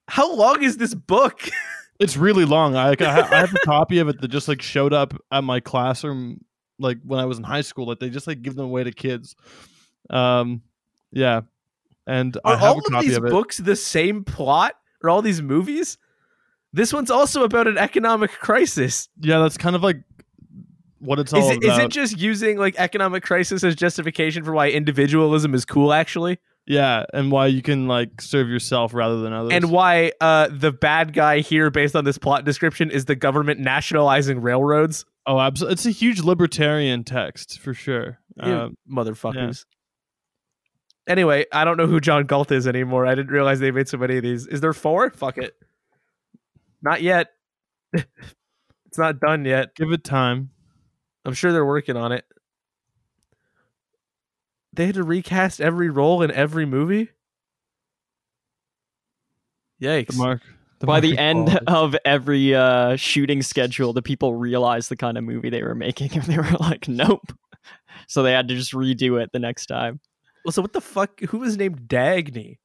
[0.08, 1.42] How long is this book?
[2.00, 2.76] It's really long.
[2.76, 5.44] I, I ha- I have a copy of it that just like showed up at
[5.44, 6.46] my classroom
[6.78, 7.88] like when I was in high school.
[7.88, 9.36] Like they just like give them away to kids.
[10.08, 10.62] Um,
[11.12, 11.42] yeah,
[12.06, 13.32] and I Are have all a of copy these of it.
[13.32, 14.74] books the same plot?
[15.02, 15.98] Or all these movies?
[16.72, 19.10] This one's also about an economic crisis.
[19.20, 19.98] Yeah, that's kind of like
[21.00, 21.84] what it's all Is it, is about.
[21.86, 26.40] it just using like economic crisis as justification for why individualism is cool actually?
[26.70, 29.54] yeah, and why you can like serve yourself rather than others.
[29.54, 33.60] And why uh the bad guy here based on this plot description is the government
[33.60, 35.06] nationalizing railroads?
[35.26, 38.20] oh, absolutely, it's a huge libertarian text for sure.
[38.40, 39.66] Um, motherfuckers.
[41.08, 43.06] Anyway, I don't know who John Galt is anymore.
[43.06, 44.46] I didn't realize they made so many of these.
[44.46, 45.10] Is there four?
[45.10, 45.56] Fuck it.
[46.82, 47.28] Not yet.
[47.94, 49.74] it's not done yet.
[49.76, 50.50] give it time.
[51.28, 52.26] I'm sure they're working on it.
[54.74, 57.10] They had to recast every role in every movie.
[59.80, 60.18] The Yikes!
[60.18, 60.42] mark.
[60.80, 61.66] By the end quality.
[61.68, 66.12] of every uh, shooting schedule, the people realized the kind of movie they were making,
[66.14, 67.34] and they were like, "Nope."
[68.08, 70.00] So they had to just redo it the next time.
[70.46, 71.20] Well, so what the fuck?
[71.22, 72.60] Who was named Dagny?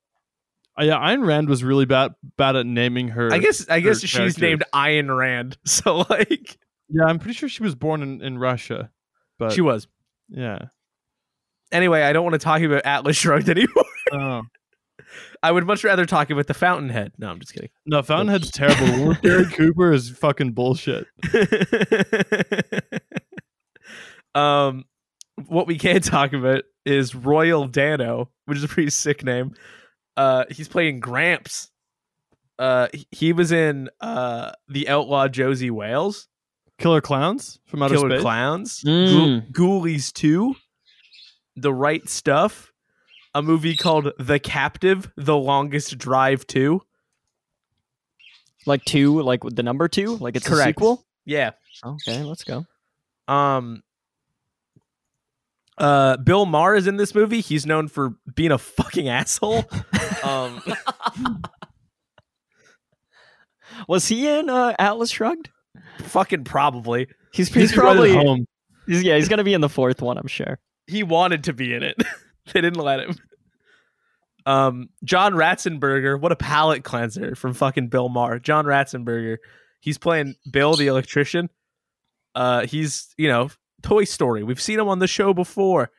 [0.78, 3.32] Uh, yeah, Ayn Rand was really bad bad at naming her.
[3.32, 4.38] I guess I guess she's characters.
[4.38, 5.58] named Ayn Rand.
[5.64, 6.58] So like
[6.92, 8.90] Yeah, I'm pretty sure she was born in, in Russia,
[9.38, 9.88] but she was.
[10.28, 10.66] yeah.
[11.72, 13.84] Anyway, I don't want to talk about Atlas Shrugged anymore.
[14.12, 14.42] Oh
[15.42, 17.12] I would much rather talk about the Fountainhead.
[17.18, 17.70] No, I'm just kidding.
[17.86, 19.14] no, Fountainhead's terrible.
[19.14, 21.06] Gary Cooper is fucking bullshit.
[24.34, 24.84] um,
[25.48, 29.52] what we can talk about is Royal Dano, which is a pretty sick name.
[30.16, 31.70] Uh, he's playing Gramps.
[32.58, 36.28] Uh, he- he was in uh the Outlaw Josey Wales,
[36.78, 38.20] Killer Clowns from Outer Killer Space.
[38.22, 39.52] Clowns, Mm.
[39.52, 40.56] Ghoul- Ghoulies Two,
[41.56, 42.72] The Right Stuff,
[43.34, 46.82] a movie called The Captive: The Longest Drive Two.
[48.66, 51.04] Like two, like with the number two, like it's a sequel.
[51.24, 51.50] Yeah.
[51.84, 52.64] Okay, let's go.
[53.28, 53.82] Um
[55.78, 57.40] uh Bill Maher is in this movie.
[57.40, 59.64] He's known for being a fucking asshole.
[60.22, 60.62] um
[63.88, 65.48] Was he in uh, Atlas Shrugged?
[66.00, 67.06] Fucking probably.
[67.32, 68.46] He's, He's, he's probably home.
[68.86, 70.58] he's, yeah he's gonna be in the fourth one I'm sure.
[70.86, 71.96] He wanted to be in it.
[72.52, 73.16] they didn't let him.
[74.46, 78.38] Um John Ratzenberger, what a palate cleanser from fucking Bill Maher.
[78.38, 79.36] John Ratzenberger.
[79.80, 81.48] He's playing Bill the electrician.
[82.34, 83.50] Uh he's, you know,
[83.82, 84.42] Toy Story.
[84.44, 85.90] We've seen him on the show before.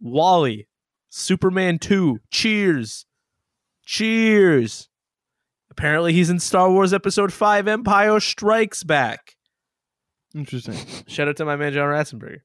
[0.00, 0.66] WALL-E,
[1.08, 3.06] Superman 2, Cheers.
[3.86, 4.88] Cheers.
[5.70, 9.36] Apparently he's in Star Wars episode 5 Empire Strikes Back.
[10.34, 10.76] Interesting.
[11.06, 12.40] Shout out to my man John Ratzenberger.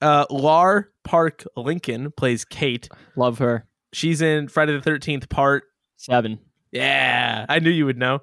[0.00, 2.88] Uh Lar Park Lincoln plays Kate.
[3.16, 3.66] Love her.
[3.92, 5.64] She's in Friday the 13th part.
[5.96, 6.38] Seven.
[6.72, 8.20] Yeah, I knew you would know.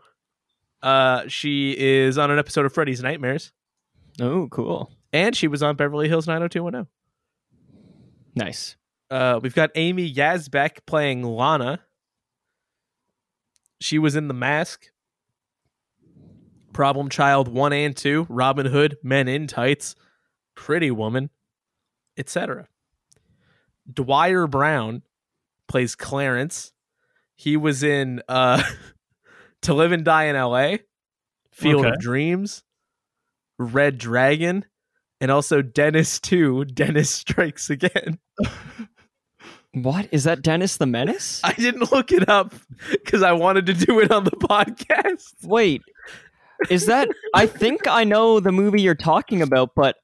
[0.82, 3.52] Uh she is on an episode of Freddy's Nightmares
[4.20, 4.92] Oh, cool.
[5.14, 6.88] and she was on Beverly Hills 90210.
[8.36, 8.76] Nice.
[9.12, 11.80] Uh we've got Amy Yasbeck playing Lana.
[13.80, 14.88] She was in The Mask.
[16.74, 19.96] Problem Child 1 and 2, Robin Hood, Men in Tights,
[20.56, 21.30] Pretty Woman,
[22.18, 22.68] etc.
[23.92, 25.02] Dwier Brown
[25.68, 26.72] plays Clarence.
[27.36, 28.62] He was in uh
[29.64, 30.78] To Live and Die in LA,
[31.52, 31.94] Field Okay.
[31.96, 32.64] of Dreams,
[33.58, 34.66] Red Dragon,
[35.20, 38.20] and also Dennis 2, Dennis Strikes Again.
[39.84, 40.42] What is that?
[40.42, 41.42] Dennis the Menace?
[41.44, 42.54] I didn't look it up
[42.92, 45.34] because I wanted to do it on the podcast.
[45.44, 45.82] Wait,
[46.70, 47.10] is that?
[47.34, 49.98] I think I know the movie you're talking about, but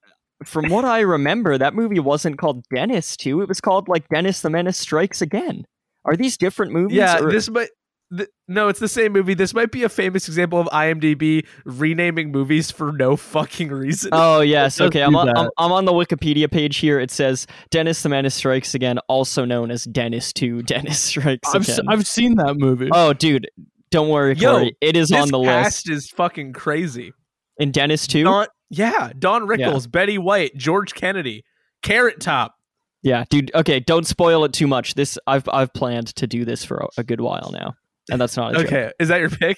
[0.44, 3.42] from what I remember, that movie wasn't called Dennis Two.
[3.42, 5.66] It was called like Dennis the Menace Strikes Again.
[6.06, 6.98] Are these different movies?
[6.98, 7.70] Yeah, or- this might.
[8.16, 9.34] Th- no, it's the same movie.
[9.34, 14.10] This might be a famous example of IMDb renaming movies for no fucking reason.
[14.14, 15.02] Oh yes, okay.
[15.02, 15.36] I'm on.
[15.36, 17.00] I'm, I'm on the Wikipedia page here.
[17.00, 20.62] It says Dennis the Menace Strikes Again, also known as Dennis Two.
[20.64, 21.86] Dennis Strikes I've, Again.
[21.88, 22.90] I've seen that movie.
[22.92, 23.50] oh, dude,
[23.92, 24.78] don't worry, Yo, Corey.
[24.82, 25.90] It is on the cast list.
[25.90, 27.14] is fucking crazy.
[27.58, 28.24] In Dennis Two.
[28.24, 31.44] Don, yeah, Don Rickles, Betty White, George Kennedy,
[31.82, 32.56] Carrot Top.
[33.04, 33.52] Yeah, dude.
[33.54, 34.96] Okay, don't spoil it too much.
[34.96, 37.76] This I've I've planned to do this for a, a good while now,
[38.12, 38.66] and that's not a joke.
[38.68, 39.58] Okay, is that your pick?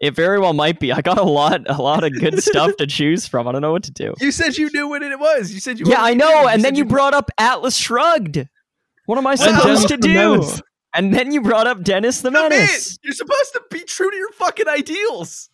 [0.00, 0.92] It very well might be.
[0.92, 3.48] I got a lot a lot of good stuff to choose from.
[3.48, 4.14] I don't know what to do.
[4.20, 5.52] You said you knew what it was.
[5.52, 5.86] You said you.
[5.88, 6.42] Yeah, I wanted to know.
[6.42, 6.54] do it.
[6.54, 8.46] And then you brought up Atlas Shrugged.
[9.06, 10.62] What am I supposed to Dennis the do?
[10.94, 12.58] And then you brought up Dennis the Come in.
[12.58, 12.98] Menace.
[13.02, 15.50] You're supposed to be true to your fucking ideals.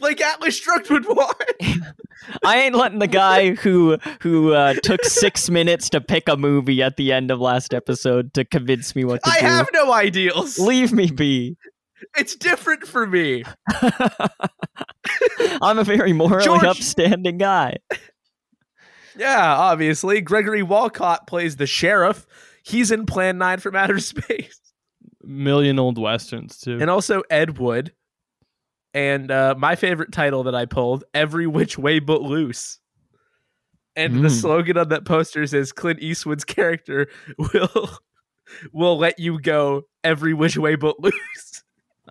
[0.00, 1.36] Like Atlas Shrugged would want.
[2.44, 6.82] I ain't letting the guy who who uh, took six minutes to pick a movie
[6.82, 9.46] at the end of last episode to convince me what to I do.
[9.46, 10.58] have no ideals.
[10.58, 11.56] Leave me be.
[12.16, 13.44] It's different for me.
[15.62, 17.76] I'm a very morally George- upstanding guy.
[19.16, 20.20] Yeah, obviously.
[20.20, 22.26] Gregory Walcott plays the sheriff.
[22.62, 24.60] He's in Plan 9 from Outer Space.
[25.22, 26.78] Million old westerns too.
[26.80, 27.92] And also Ed Wood.
[28.96, 32.78] And uh, my favorite title that I pulled, Every Which Way But Loose.
[33.94, 34.40] And the Mm.
[34.40, 37.90] slogan on that poster says Clint Eastwood's character will
[38.72, 41.62] will let you go every which way but loose.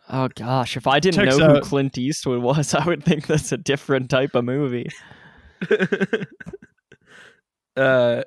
[0.09, 1.61] Oh gosh, if I didn't Checks know who.
[1.61, 4.87] Clint Eastwood was, I would think that's a different type of movie.
[7.77, 8.23] uh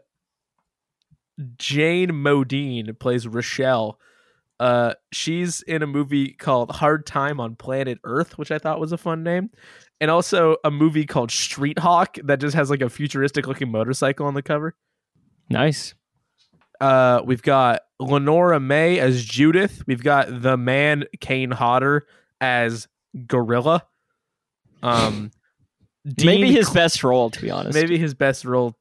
[1.56, 4.00] Jayne Modean plays Rochelle.
[4.60, 8.92] Uh she's in a movie called Hard Time on Planet Earth, which I thought was
[8.92, 9.50] a fun name.
[10.00, 14.26] And also a movie called Street Hawk that just has like a futuristic looking motorcycle
[14.26, 14.74] on the cover.
[15.48, 15.94] Nice.
[16.80, 19.82] Uh we've got Lenora May as Judith.
[19.86, 22.06] We've got the man Kane Hodder
[22.40, 22.88] as
[23.26, 23.84] Gorilla.
[24.82, 25.30] Um
[26.24, 27.74] Maybe his best role, to be honest.
[27.74, 28.76] Maybe his best role.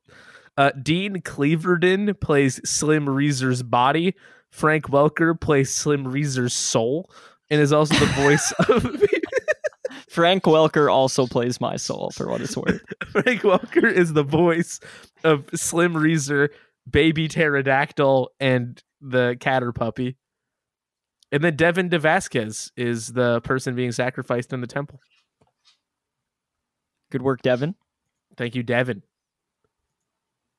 [0.58, 4.16] Uh, Dean Cleverdon plays Slim Reeser's body.
[4.50, 7.10] Frank Welker plays Slim Reeser's soul,
[7.50, 9.04] and is also the voice of
[10.10, 12.82] Frank Welker also plays my soul, for what it's worth.
[13.10, 14.80] Frank Welker is the voice
[15.24, 16.50] of Slim Reeser,
[16.90, 20.18] Baby Pterodactyl, and the Catter Puppy.
[21.32, 25.00] And then Devin DeVasquez is the person being sacrificed in the temple.
[27.12, 27.76] Good work, Devin.
[28.38, 29.04] Thank you, Devin.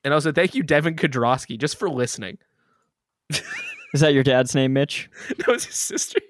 [0.05, 2.39] And also thank you, Devin Kodrowski, just for listening.
[3.95, 5.09] Is that your dad's name, Mitch?
[5.39, 6.21] That was his sister.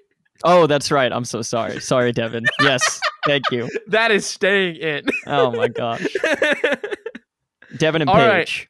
[0.45, 1.11] Oh, that's right.
[1.11, 1.81] I'm so sorry.
[1.81, 2.45] Sorry, Devin.
[2.61, 3.69] Yes, thank you.
[3.87, 5.05] That is staying in.
[5.27, 6.05] Oh my gosh,
[7.77, 8.45] Devin and All right.
[8.45, 8.69] Paige.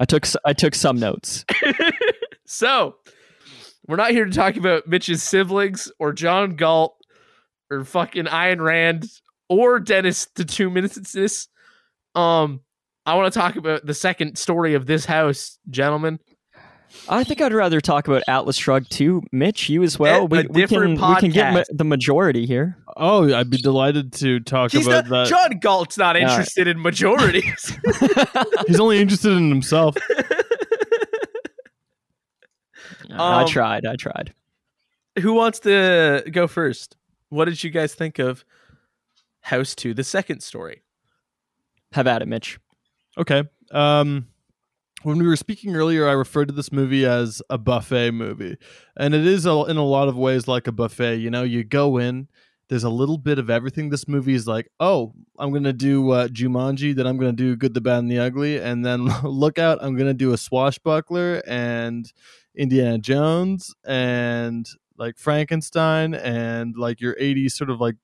[0.00, 1.44] I took I took some notes.
[2.46, 2.96] so,
[3.86, 6.96] we're not here to talk about Mitch's siblings or John Galt
[7.70, 9.06] or fucking Ayn Rand
[9.48, 10.96] or Dennis the Two Minutes.
[10.96, 11.48] It's this.
[12.14, 12.62] Um,
[13.04, 16.18] I want to talk about the second story of this house, gentlemen.
[17.08, 19.22] I think I'd rather talk about Atlas Shrugged too.
[19.32, 20.22] Mitch, you as well.
[20.22, 22.76] A- we, a we can different we can get ma- the majority here.
[22.96, 25.28] oh, I'd be delighted to talk He's about not, that.
[25.28, 26.22] John Galt's not right.
[26.22, 27.76] interested in majorities.
[28.66, 29.96] He's only interested in himself.
[33.10, 33.86] I Um, tried.
[33.86, 34.34] I tried.
[35.20, 36.96] Who wants to go first?
[37.28, 38.44] What did you guys think of
[39.40, 40.82] House 2, the second story?
[41.92, 42.58] Have at it, Mitch.
[43.16, 43.44] Okay.
[43.70, 44.26] Um,
[45.06, 48.56] when we were speaking earlier, I referred to this movie as a buffet movie,
[48.96, 51.18] and it is a, in a lot of ways like a buffet.
[51.20, 52.26] You know, you go in,
[52.68, 53.90] there's a little bit of everything.
[53.90, 57.72] This movie is like, oh, I'm gonna do uh, Jumanji, then I'm gonna do Good,
[57.72, 62.12] the Bad, and the Ugly, and then look out, I'm gonna do a Swashbuckler and
[62.56, 67.94] Indiana Jones and like Frankenstein and like your 80s sort of like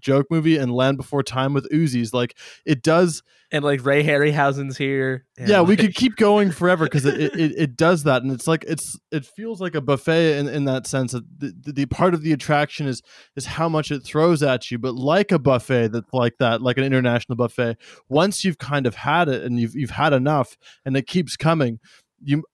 [0.00, 2.12] joke movie and Land Before Time with Uzis.
[2.12, 5.26] Like it does And like Ray Harryhausen's here.
[5.38, 8.64] yeah, we could keep going forever because it, it, it, does that, and it's like
[8.66, 11.12] it's it feels like a buffet in, in that sense.
[11.12, 13.02] That the, the, part of the attraction is
[13.36, 16.78] is how much it throws at you, but like a buffet that's like that, like
[16.78, 17.76] an international buffet.
[18.08, 21.80] Once you've kind of had it and you've you've had enough, and it keeps coming.
[22.22, 22.44] You,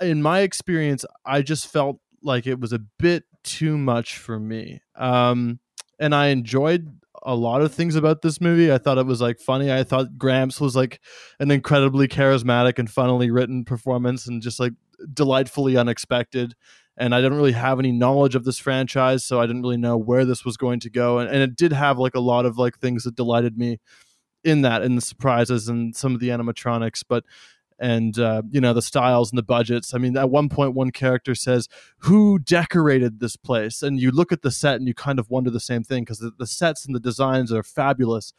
[0.00, 4.80] in my experience, I just felt like it was a bit too much for me.
[4.96, 5.60] Um,
[5.98, 8.72] and I enjoyed a lot of things about this movie.
[8.72, 9.72] I thought it was like funny.
[9.72, 11.00] I thought Gramps was like
[11.40, 14.72] an incredibly charismatic and funnily written performance and just like
[15.12, 16.54] delightfully unexpected.
[16.96, 19.96] And I didn't really have any knowledge of this franchise, so I didn't really know
[19.96, 21.18] where this was going to go.
[21.18, 23.80] And, and it did have like a lot of like things that delighted me
[24.44, 27.24] in that, in the surprises and some of the animatronics, but
[27.78, 29.94] and uh, you know the styles and the budgets.
[29.94, 34.32] I mean, at one point, one character says, "Who decorated this place?" And you look
[34.32, 36.86] at the set and you kind of wonder the same thing because the, the sets
[36.86, 38.32] and the designs are fabulous.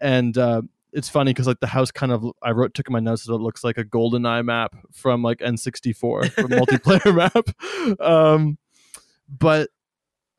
[0.00, 3.00] And uh, it's funny because like the house kind of I wrote took in my
[3.00, 8.00] notes that it looks like a GoldenEye map from like N64 a multiplayer map.
[8.00, 8.58] Um,
[9.28, 9.70] but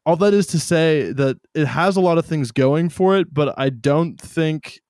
[0.06, 3.34] all that is to say that it has a lot of things going for it,
[3.34, 4.82] but I don't think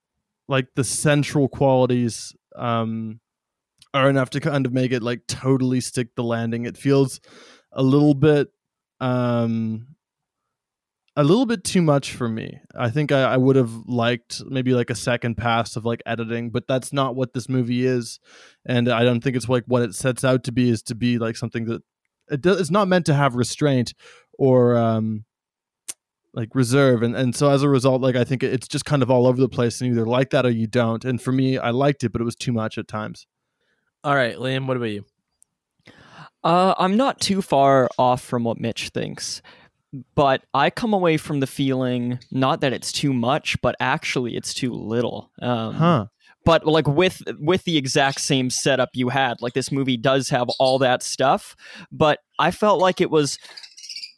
[0.47, 3.20] like the central qualities um
[3.93, 6.65] are enough to kind of make it like totally stick the landing.
[6.65, 7.19] It feels
[7.71, 8.49] a little bit
[8.99, 9.87] um
[11.17, 12.59] a little bit too much for me.
[12.73, 16.51] I think I, I would have liked maybe like a second pass of like editing,
[16.51, 18.19] but that's not what this movie is,
[18.65, 21.17] and I don't think it's like what it sets out to be is to be
[21.17, 21.81] like something that
[22.29, 23.93] it does, it's not meant to have restraint
[24.39, 25.25] or um
[26.33, 29.11] like reserve and and so as a result like i think it's just kind of
[29.11, 31.69] all over the place and either like that or you don't and for me i
[31.71, 33.27] liked it but it was too much at times
[34.03, 35.05] All right, Liam, what about you?
[36.43, 39.41] Uh, I'm not too far off from what Mitch thinks,
[40.15, 44.53] but I come away from the feeling not that it's too much, but actually it's
[44.53, 45.31] too little.
[45.41, 46.05] Um, huh
[46.43, 50.49] But like with with the exact same setup you had, like this movie does have
[50.57, 51.55] all that stuff,
[51.91, 53.37] but I felt like it was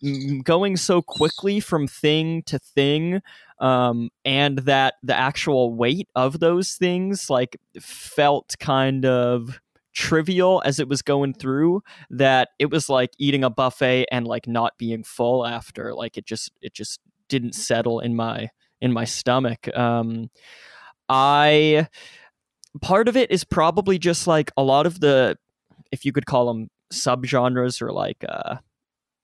[0.02, 3.22] mm, going so quickly from thing to thing
[3.60, 9.60] um, and that the actual weight of those things like felt kind of
[9.94, 14.48] trivial as it was going through that it was like eating a buffet and like
[14.48, 18.50] not being full after like it just it just didn't settle in my
[18.82, 19.76] in my stomach.
[19.76, 20.30] Um
[21.10, 21.88] i
[22.82, 25.38] part of it is probably just like a lot of the
[25.92, 28.56] if you could call them subgenres or like uh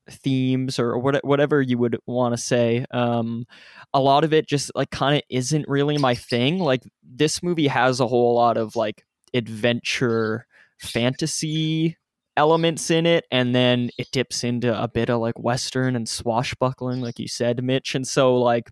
[0.10, 3.46] themes or what, whatever you would want to say um
[3.94, 6.60] a lot of it just like kind of isn't really my thing.
[6.60, 9.04] Like this movie has a whole lot of like
[9.34, 10.46] adventure
[10.80, 11.98] fantasy
[12.38, 17.02] elements in it and then it dips into a bit of like western and swashbuckling
[17.02, 17.96] like you said mitch.
[17.96, 18.70] And so like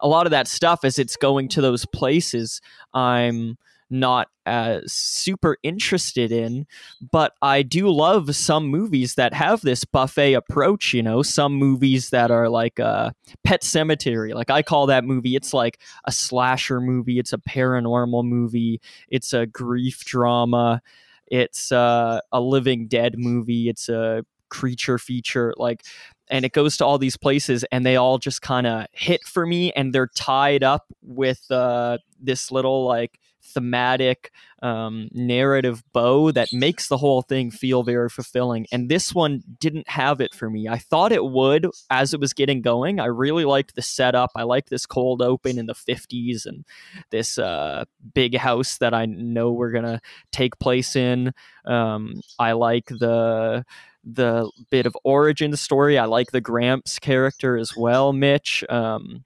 [0.00, 2.60] a lot of that stuff as it's going to those places
[2.92, 3.56] i'm
[3.94, 6.66] not as super interested in
[7.12, 12.10] but i do love some movies that have this buffet approach you know some movies
[12.10, 13.10] that are like uh
[13.44, 14.34] Pet Sematary.
[14.34, 19.32] Like i call that movie it's like a slasher movie it's a paranormal movie it's
[19.32, 20.82] a grief drama
[21.28, 25.84] it's uh, a living dead movie it's a creature feature like
[26.28, 29.46] and it goes to all these places and they all just kind of hit for
[29.46, 36.48] me and they're tied up with uh, this little like thematic um, narrative bow that
[36.52, 38.66] makes the whole thing feel very fulfilling.
[38.72, 40.68] And this one didn't have it for me.
[40.68, 42.98] I thought it would as it was getting going.
[42.98, 44.30] I really liked the setup.
[44.34, 46.64] I liked this cold open in the 50s and
[47.10, 50.00] this uh, big house that I know we're going to
[50.32, 51.32] take place in.
[51.64, 53.64] Um, I like the
[54.06, 55.98] the bit of origin story.
[55.98, 58.62] I like the Gramps character as well, Mitch.
[58.68, 59.24] Um,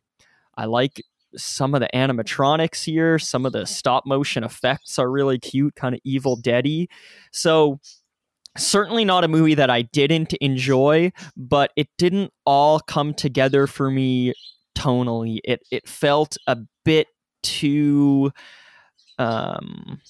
[0.57, 1.03] I like
[1.39, 3.19] some of the animatronics here.
[3.19, 6.89] Some of the stop motion effects are really cute, kind of evil deady.
[7.33, 7.81] So
[8.57, 13.91] certainly not a movie that I didn't enjoy, but it didn't all come together for
[13.91, 14.35] me
[14.77, 15.41] tonally.
[15.45, 17.09] It it felt a bit
[17.43, 18.33] too
[19.19, 20.01] um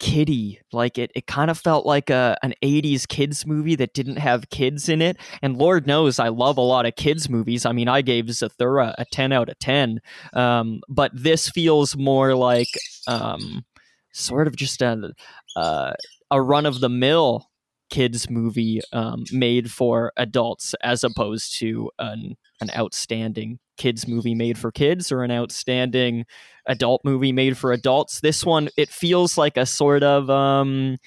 [0.00, 0.60] kiddie.
[0.72, 4.50] Like it, it kind of felt like a an 80s kids movie that didn't have
[4.50, 5.16] kids in it.
[5.42, 7.64] And lord knows i love a lot of kids movies.
[7.64, 10.00] I mean i gave zathura a 10 out of 10
[10.32, 12.68] um, but this feels more like
[13.06, 13.64] um,
[14.12, 15.12] sort of just a,
[15.54, 15.92] uh,
[16.30, 17.49] a run of the mill
[17.90, 24.58] kids movie um, made for adults as opposed to an an outstanding kids movie made
[24.58, 26.24] for kids or an outstanding
[26.66, 28.20] adult movie made for adults.
[28.20, 30.98] This one it feels like a sort of um,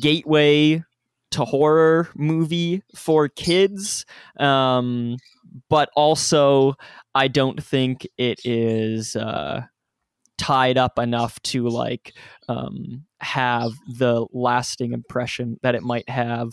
[0.00, 0.82] gateway
[1.32, 4.04] to horror movie for kids,
[4.38, 5.16] um,
[5.68, 6.74] but also
[7.14, 9.16] I don't think it is.
[9.16, 9.62] Uh,
[10.42, 12.14] tied up enough to like
[12.48, 16.50] um, have the lasting impression that it might have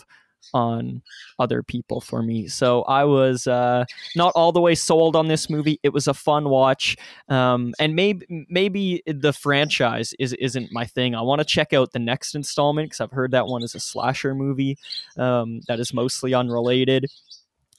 [0.54, 1.02] on
[1.38, 2.46] other people for me.
[2.46, 5.80] So I was uh, not all the way sold on this movie.
[5.82, 6.96] It was a fun watch,
[7.28, 11.16] um, and maybe maybe the franchise is isn't my thing.
[11.16, 13.80] I want to check out the next installment because I've heard that one is a
[13.80, 14.78] slasher movie
[15.18, 17.06] um, that is mostly unrelated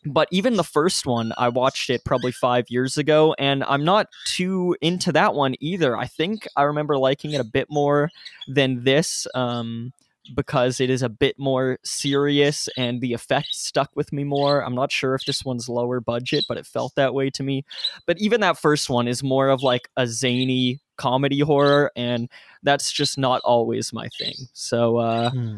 [0.06, 4.08] but even the first one i watched it probably five years ago and i'm not
[4.26, 5.98] too into that one either.
[5.98, 8.10] I think i remember liking it a bit more
[8.48, 9.94] than this um,
[10.36, 14.64] because it is a bit more serious and the effects stuck with me more.
[14.64, 17.64] I'm not sure if this one's lower budget but it felt that way to me.
[18.06, 22.30] But even that first one is more of like a zany comedy horror and
[22.64, 24.36] that's just not always my thing.
[24.54, 25.58] So uh, Hmm.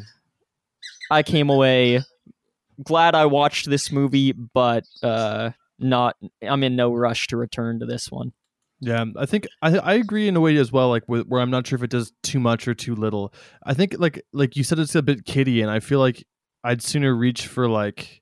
[1.12, 2.02] i came away
[2.82, 6.16] glad I watched this movie, but uh, not.
[6.42, 8.34] I'm in no rush to return to this one.
[8.80, 10.90] Yeah, I think I I agree in a way as well.
[10.90, 13.34] Like with, where I'm not sure if it does too much or too little.
[13.64, 16.26] I think like like you said, it's a bit kiddie, and I feel like
[16.64, 18.22] I'd sooner reach for like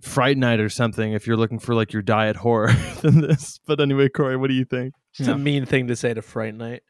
[0.00, 3.60] Fright Night or something if you're looking for like your diet horror than this.
[3.66, 4.94] But anyway, Corey, what do you think?
[5.18, 6.82] It's a mean thing to say to Fright Night.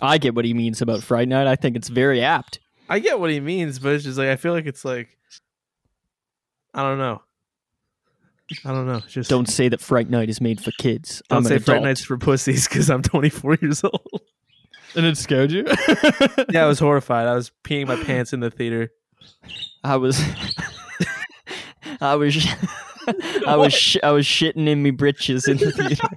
[0.00, 1.46] I get what he means about Fright Night.
[1.46, 2.60] I think it's very apt.
[2.88, 5.17] I get what he means, but it's just like I feel like it's like
[6.74, 7.22] I don't know.
[8.64, 9.00] I don't know.
[9.06, 11.22] Just Don't say that Fright Night is made for kids.
[11.28, 11.84] don't I'm say an Fright adult.
[11.84, 14.22] Night's for pussies because I'm 24 years old.
[14.94, 15.64] And it scared you?
[16.50, 17.26] yeah, I was horrified.
[17.26, 18.90] I was peeing my pants in the theater.
[19.84, 20.18] I was.
[22.00, 22.46] I was.
[23.46, 26.08] I was sh- I was shitting in me britches in the theater.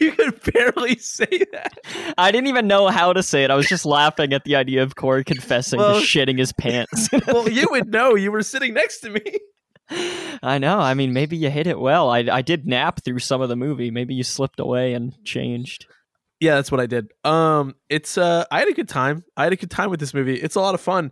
[0.00, 1.78] you could barely say that.
[2.16, 3.50] I didn't even know how to say it.
[3.50, 7.08] I was just laughing at the idea of Corey confessing Well- to shitting his pants.
[7.26, 8.14] Well, you would know.
[8.14, 9.20] You were sitting next to me.
[9.90, 10.78] I know.
[10.78, 12.10] I mean, maybe you hit it well.
[12.10, 13.90] I I did nap through some of the movie.
[13.90, 15.86] Maybe you slipped away and changed.
[16.40, 17.12] Yeah, that's what I did.
[17.24, 19.24] Um, it's uh, I had a good time.
[19.36, 20.34] I had a good time with this movie.
[20.34, 21.10] It's a lot of fun.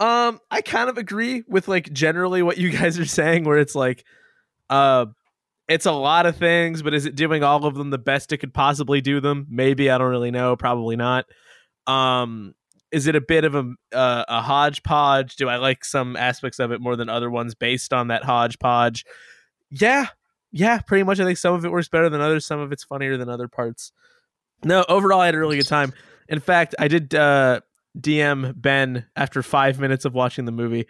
[0.00, 3.74] Um, I kind of agree with like generally what you guys are saying, where it's
[3.74, 4.04] like,
[4.70, 5.06] uh,
[5.68, 8.38] it's a lot of things, but is it doing all of them the best it
[8.38, 9.46] could possibly do them?
[9.48, 10.56] Maybe I don't really know.
[10.56, 11.26] Probably not.
[11.86, 12.54] Um,
[12.92, 15.36] is it a bit of a uh, a hodgepodge?
[15.36, 19.04] Do I like some aspects of it more than other ones based on that hodgepodge?
[19.70, 20.06] Yeah,
[20.52, 21.18] yeah, pretty much.
[21.18, 22.46] I think some of it works better than others.
[22.46, 23.92] Some of it's funnier than other parts.
[24.62, 25.92] No, overall, I had a really good time.
[26.28, 27.60] In fact, I did uh,
[27.98, 30.86] DM Ben after five minutes of watching the movie.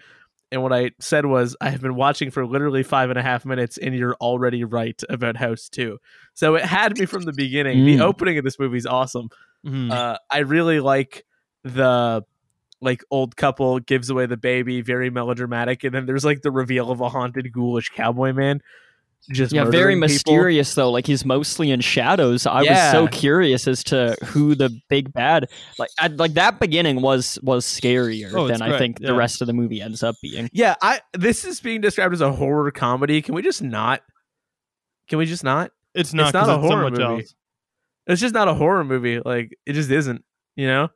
[0.50, 3.46] And what I said was, I have been watching for literally five and a half
[3.46, 5.96] minutes, and you're already right about House 2.
[6.34, 7.78] So it had me from the beginning.
[7.78, 7.96] Mm.
[7.96, 9.30] The opening of this movie is awesome.
[9.64, 9.90] Mhm.
[9.90, 11.24] Uh, I really like
[11.64, 12.24] the
[12.80, 16.90] like old couple gives away the baby, very melodramatic, and then there's like the reveal
[16.90, 18.60] of a haunted ghoulish cowboy man.
[19.30, 20.08] Just Yeah, very murdering people.
[20.14, 20.90] mysterious though.
[20.90, 22.44] Like he's mostly in shadows.
[22.44, 25.48] I was so curious as to who the big bad.
[25.78, 29.40] Like, I, like that beginning was was scarier Oh, than I great, think the rest
[29.40, 30.50] of the movie ends up being.
[30.52, 33.22] Yeah, I this is being described as a horror comedy.
[33.22, 34.02] Can we just not?
[35.08, 35.70] Can we just not?
[35.94, 37.20] it's not, it's not 'cause a horror so much movie.
[37.22, 37.34] else.
[38.08, 39.20] It's just not a horror movie.
[39.24, 40.24] Like it just isn't.
[40.56, 40.88] You know,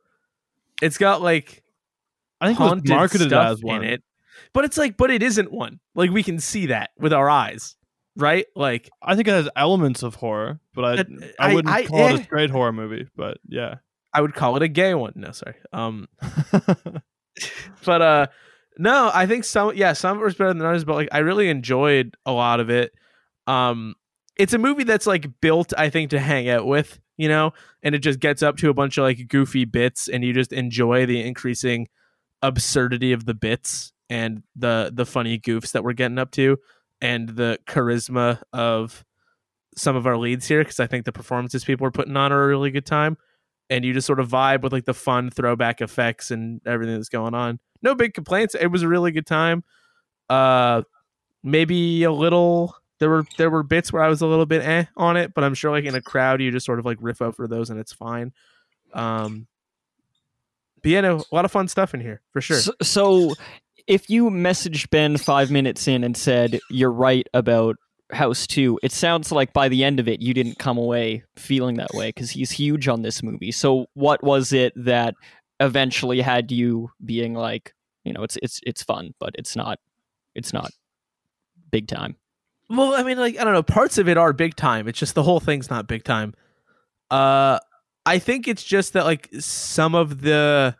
[0.81, 1.63] it's got like
[2.41, 3.83] I think it was haunted marketed stuff as one.
[3.83, 4.03] in it,
[4.53, 5.79] but it's like, but it isn't one.
[5.95, 7.75] Like we can see that with our eyes,
[8.15, 8.45] right?
[8.55, 11.03] Like I think it has elements of horror, but I Uh,
[11.39, 12.15] I, I- wouldn't I- call it eh.
[12.19, 13.07] a straight horror movie.
[13.15, 13.75] But yeah,
[14.13, 15.13] I would call it a gay one.
[15.15, 15.55] No, sorry.
[15.73, 16.07] Um,
[17.85, 18.27] but uh
[18.79, 21.19] no i think some yeah some of it was better than others but like i
[21.19, 22.91] really enjoyed a lot of it
[23.45, 23.93] um
[24.37, 27.51] it's a movie that's like built i think to hang out with you know
[27.83, 30.53] and it just gets up to a bunch of like goofy bits and you just
[30.53, 31.87] enjoy the increasing
[32.41, 36.57] absurdity of the bits and the the funny goofs that we're getting up to
[37.01, 39.03] and the charisma of
[39.75, 42.43] some of our leads here because i think the performances people are putting on are
[42.43, 43.17] a really good time
[43.69, 47.09] and you just sort of vibe with like the fun throwback effects and everything that's
[47.09, 47.59] going on.
[47.81, 48.55] No big complaints.
[48.55, 49.63] It was a really good time.
[50.29, 50.83] Uh
[51.43, 54.85] maybe a little there were there were bits where I was a little bit eh
[54.95, 57.21] on it, but I'm sure like in a crowd you just sort of like riff
[57.21, 58.33] over those and it's fine.
[58.93, 59.47] Um
[60.81, 62.57] but yeah, no, a lot of fun stuff in here for sure.
[62.57, 63.33] So, so
[63.87, 67.77] if you messaged Ben five minutes in and said you're right about
[68.11, 71.77] House Two, it sounds like by the end of it you didn't come away feeling
[71.77, 73.51] that way because he's huge on this movie.
[73.51, 75.15] So what was it that
[75.59, 77.73] eventually had you being like,
[78.03, 79.79] you know, it's it's it's fun, but it's not
[80.35, 80.71] it's not
[81.71, 82.15] big time.
[82.69, 84.87] Well, I mean, like I don't know, parts of it are big time.
[84.87, 86.33] It's just the whole thing's not big time.
[87.09, 87.59] Uh,
[88.05, 90.75] I think it's just that like some of the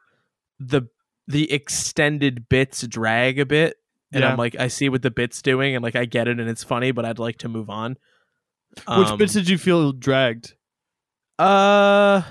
[0.59, 0.83] the
[1.27, 3.77] the extended bits drag a bit,
[4.11, 4.31] and Yeah.
[4.31, 6.63] I'm like, I see what the bits doing, and like I get it, and it's
[6.63, 7.97] funny, but I'd like to move on.
[8.75, 10.53] which Um, bits did you feel dragged?
[11.39, 12.21] Uh,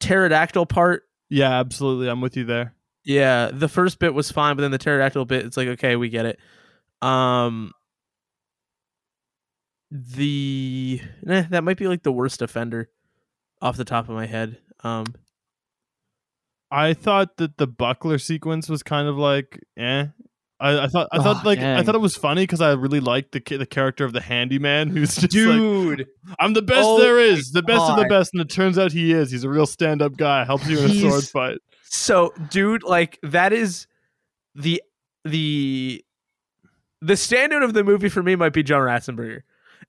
[0.00, 1.04] pterodactyl part.
[1.28, 2.08] Yeah, absolutely.
[2.08, 2.74] I'm with you there.
[3.04, 6.08] Yeah, the first bit was fine, but then the pterodactyl bit, it's like okay, we
[6.08, 6.38] get it.
[7.02, 7.72] Um,
[9.90, 12.90] the eh, that might be like the worst offender
[13.60, 14.58] off the top of my head.
[14.84, 15.06] Um,
[16.70, 20.06] I thought that the buckler sequence was kind of like, eh.
[20.60, 23.00] I, I thought I thought Oh, like I thought it was funny because I really
[23.00, 26.06] liked the the character of the handyman who's just like dude,
[26.38, 28.92] I'm the best Oh there is, the best of the best, and it turns out
[28.92, 29.30] he is.
[29.30, 30.44] He's a real stand up guy.
[30.44, 31.58] Helps you in a sword fight.
[31.84, 33.86] so dude, like that is
[34.54, 34.82] the
[35.24, 36.04] the
[37.02, 39.40] the standard of the movie for me might be John Ratzenberger.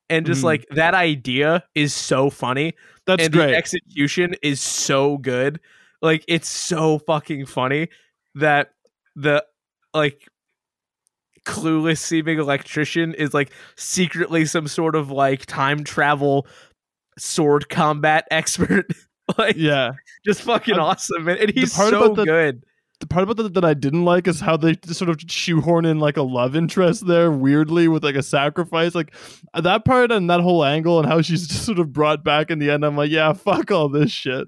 [0.09, 0.45] And just Mhm.
[0.45, 2.73] like that idea is so funny.
[3.05, 3.47] That's and great.
[3.47, 5.59] the execution is so good.
[6.01, 7.87] Like it's so fucking funny
[8.35, 8.71] that
[9.15, 9.45] the
[9.93, 10.27] like
[11.45, 16.45] clueless seeming electrician is like secretly some sort of like time travel
[17.17, 18.87] sword combat expert.
[19.37, 19.93] like yeah.
[20.25, 21.27] just fucking awesome.
[21.27, 22.63] And, and he's so the- good.
[23.01, 25.99] The part about that that I didn't like is how they sort of shoehorn in
[25.99, 28.95] like a love interest there weirdly with like a sacrifice.
[28.95, 29.13] Like
[29.59, 32.59] that part and that whole angle and how she's just sort of brought back in
[32.59, 32.85] the end.
[32.85, 34.47] I'm like, yeah, fuck all this shit.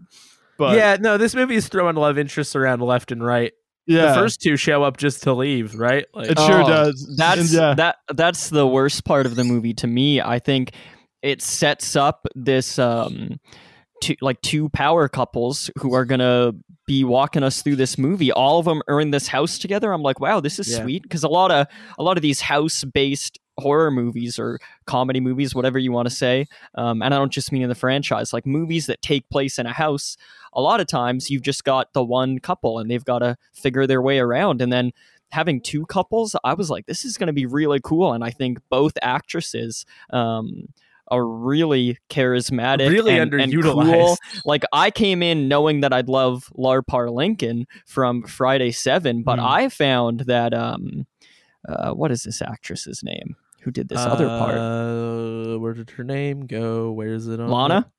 [0.57, 3.51] But yeah, no, this movie is throwing love interests around left and right.
[3.87, 6.05] yeah, The first two show up just to leave, right?
[6.13, 7.05] Like, it sure Oh, does.
[7.09, 7.73] And That's yeah.
[7.73, 10.21] that that's the worst part of the movie to me.
[10.21, 10.73] I think
[11.23, 13.39] it sets up this um
[14.01, 16.51] two like two power couples who are gonna
[16.85, 18.31] be walking us through this movie.
[18.31, 19.93] All of them are in this house together.
[19.93, 20.83] I'm like, wow, this is Yeah.
[20.83, 21.67] sweet because a lot of
[21.97, 26.13] a lot of these house based horror movies or comedy movies, whatever you want to
[26.15, 29.59] say, um, and I don't just mean in the franchise, like movies that take place
[29.59, 30.17] in a house.
[30.53, 33.85] A lot of times you've just got the one couple and they've got to figure
[33.87, 34.91] their way around, and then
[35.31, 38.13] having two couples, I was like, this is going to be really cool.
[38.13, 40.67] And I think both actresses um,
[41.09, 43.91] are really charismatic, Really and, and underutilized.
[43.91, 44.17] cool.
[44.45, 49.39] Like I came in knowing that I'd love Lar Park Lincoln from Friday Seven, but
[49.39, 49.45] Hmm.
[49.45, 51.05] I found that um,
[51.67, 53.35] uh, what is this actress's name?
[53.61, 54.57] Who did this other part?
[54.57, 56.91] Uh, where did her name go?
[56.91, 57.47] Where's it on?
[57.49, 57.91] Lana.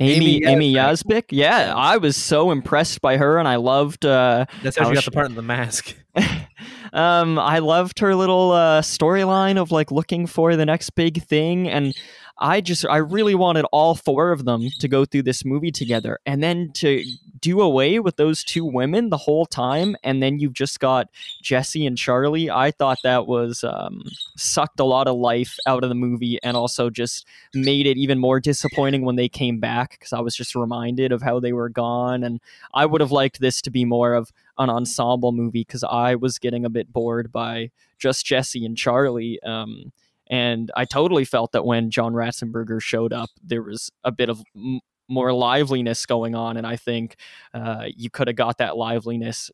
[0.00, 4.44] Amy Amy Amy Yasbeck, yeah, I was so impressed by her, and I loved uh,
[4.64, 5.94] That's how How she got the part in the mask.
[6.92, 11.68] um, I loved her little uh, storyline of like looking for the next big thing,
[11.68, 11.94] and
[12.38, 16.18] I just I really wanted all four of them to go through this movie together,
[16.26, 17.04] and then to
[17.40, 21.08] do away with those two women the whole time, and then you've just got
[21.42, 22.50] Jesse and Charlie.
[22.50, 24.02] I thought that was um,
[24.36, 27.24] sucked a lot of life out of the movie, and also just
[27.54, 31.22] made it even more disappointing when they came back because I was just reminded of
[31.22, 32.40] how they were gone, and
[32.72, 36.38] I would have liked this to be more of an ensemble movie because I was
[36.38, 39.40] getting a bit bored by just Jesse and Charlie.
[39.42, 39.92] Um,
[40.28, 44.42] and I totally felt that when John Ratzenberger showed up, there was a bit of
[44.56, 47.16] m- more liveliness going on, and I think
[47.52, 49.50] uh, you could have got that liveliness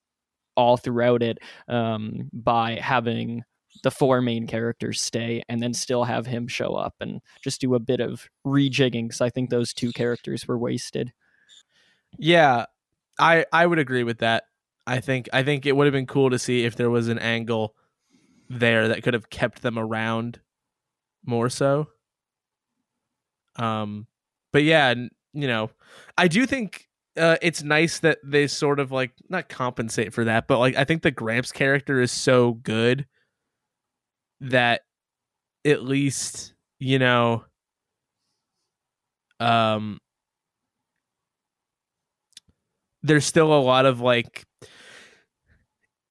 [0.56, 3.44] all throughout it um, by having
[3.82, 7.74] the four main characters stay and then still have him show up and just do
[7.74, 11.12] a bit of rejigging because I think those two characters were wasted.
[12.18, 12.66] Yeah,
[13.18, 14.44] I I would agree with that.
[14.86, 17.18] I think I think it would have been cool to see if there was an
[17.18, 17.74] angle
[18.48, 20.40] there that could have kept them around
[21.24, 21.88] more so.
[23.56, 24.06] Um,
[24.52, 24.94] but yeah,
[25.32, 25.70] you know,
[26.16, 30.46] I do think uh, it's nice that they sort of like not compensate for that,
[30.46, 33.06] but like I think the Gramps character is so good
[34.40, 34.82] that
[35.64, 37.44] at least you know,
[39.38, 39.98] um,
[43.02, 44.44] there's still a lot of like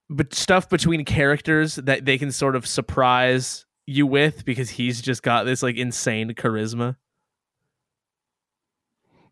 [0.10, 5.24] but stuff between characters that they can sort of surprise you with because he's just
[5.24, 6.96] got this like insane charisma.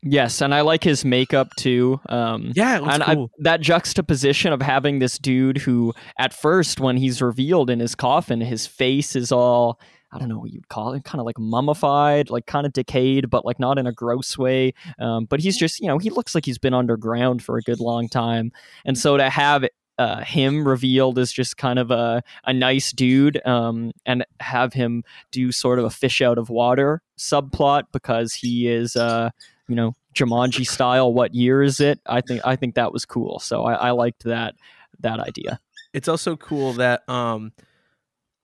[0.03, 1.99] Yes, and I like his makeup too.
[2.07, 7.21] Um, Yeah, and I, that juxtaposition of having this dude who, at first, when he's
[7.21, 9.79] revealed in his coffin, his face is all.
[10.13, 13.29] I don't know what you'd call it, kind of like mummified, like kind of decayed,
[13.29, 14.73] but like not in a gross way.
[14.99, 17.81] Um, but he's just, you know, he looks like he's been underground for a good
[17.81, 18.53] long time.
[18.85, 19.65] And so to have
[19.97, 25.03] uh, him revealed as just kind of a, a nice dude um, and have him
[25.31, 29.29] do sort of a fish out of water subplot because he is, uh,
[29.67, 31.13] you know, Jumanji style.
[31.13, 31.99] What year is it?
[32.05, 33.39] I think I think that was cool.
[33.39, 34.55] So I, I liked that
[34.99, 35.59] that idea.
[35.93, 37.51] it's also cool that um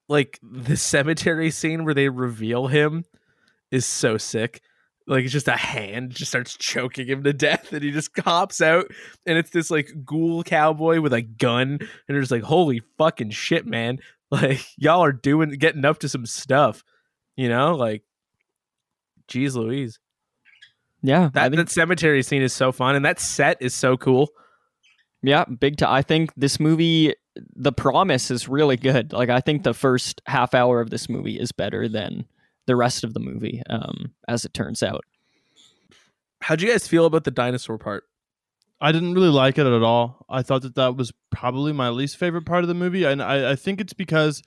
[0.08, 3.06] like the cemetery scene where they reveal him
[3.72, 4.62] is so sick.
[5.06, 8.62] Like it's just a hand just starts choking him to death and he just hops
[8.62, 8.86] out
[9.26, 13.66] and it's this like ghoul cowboy with a gun and they're like holy fucking shit
[13.66, 13.99] man
[14.32, 16.84] like y'all are doing getting up to some stuff
[17.36, 18.04] you know like
[19.28, 19.99] jeez louise
[21.01, 24.30] Yeah, that, think that cemetery scene is so fun and that set is so cool
[25.22, 25.93] Yeah, big time.
[25.93, 27.14] I think this movie,
[27.56, 29.14] the promise is really good.
[29.14, 32.26] Like, I think the first half hour of this movie is better than
[32.66, 35.03] the rest of the movie, um, as it turns out.
[36.41, 38.05] how'd you guys feel about the dinosaur part
[38.82, 40.26] I didn't really like it at all.
[40.30, 43.51] I thought that that was probably my least favorite part of the movie, and I,
[43.51, 44.43] I think it's because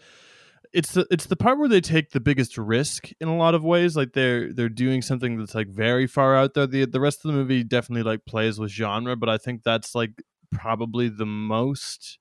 [0.74, 3.64] it's the it's the part where they take the biggest risk in a lot of
[3.64, 3.96] ways.
[3.96, 6.66] Like they're they're doing something that's like very far out there.
[6.66, 9.94] The the rest of the movie definitely like plays with genre, but I think that's
[9.94, 12.18] like probably the most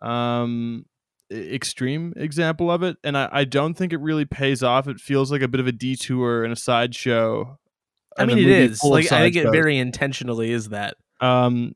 [0.00, 0.86] um
[1.32, 4.86] extreme example of it and I, I don't think it really pays off.
[4.88, 7.58] It feels like a bit of a detour and a sideshow
[8.18, 8.82] i mean it is.
[8.84, 10.96] like i think it very intentionally is that.
[11.20, 11.74] Um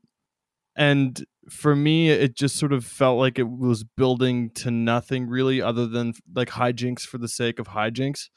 [0.75, 5.61] and for me it just sort of felt like it was building to nothing really
[5.61, 8.29] other than like hijinks for the sake of hijinks.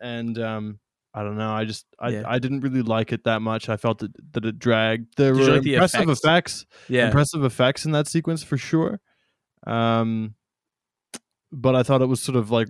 [0.00, 0.80] And um
[1.14, 2.24] i don't know i just i, Yeah.
[2.26, 3.70] I didn't really like it that much.
[3.70, 5.16] I felt that, that it dragged.
[5.16, 6.24] There Did were like the impressive effects?
[6.24, 7.06] effects yeah.
[7.06, 9.00] impressive effects in that sequence for sure.
[9.66, 10.34] Um
[11.52, 12.68] but i thought it was sort of like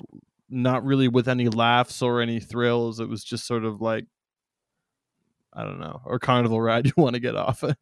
[0.49, 4.07] not really with any laughs or any thrills it was just sort of like
[5.53, 7.77] i don't know or carnival ride you want to get off it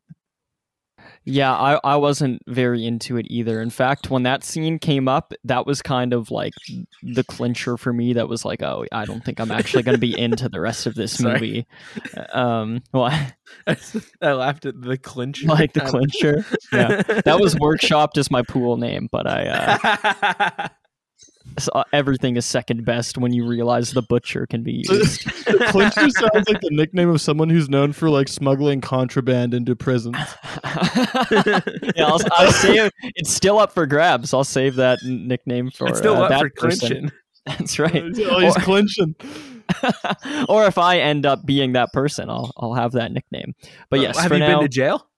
[1.26, 3.60] Yeah, I, I wasn't very into it either.
[3.60, 6.52] In fact, when that scene came up, that was kind of like
[7.02, 8.12] the clincher for me.
[8.14, 10.86] That was like, oh, I don't think I'm actually going to be into the rest
[10.86, 11.32] of this Sorry.
[11.32, 11.66] movie.
[12.32, 13.10] Um, well,
[14.22, 15.46] I laughed at the clincher.
[15.46, 16.44] like the clincher.
[16.72, 20.83] Yeah, that was workshopped as my pool name, but I uh, so
[21.92, 25.24] everything is second best when you realize the butcher can be used.
[25.68, 30.16] Clincher sounds like the nickname of someone who's known for like smuggling contraband into prisons.
[30.64, 31.60] yeah,
[31.98, 32.90] I'll, I'll save.
[33.14, 34.32] It's still up for grabs.
[34.34, 36.78] I'll save that n- nickname for it's still uh, up that for person.
[36.88, 37.12] clinching.
[37.46, 38.02] That's right.
[38.18, 39.14] oh, he's clinching.
[40.48, 43.54] or if I end up being that person, I'll I'll have that nickname.
[43.90, 45.08] But yes, Uh, have for you now, been to jail?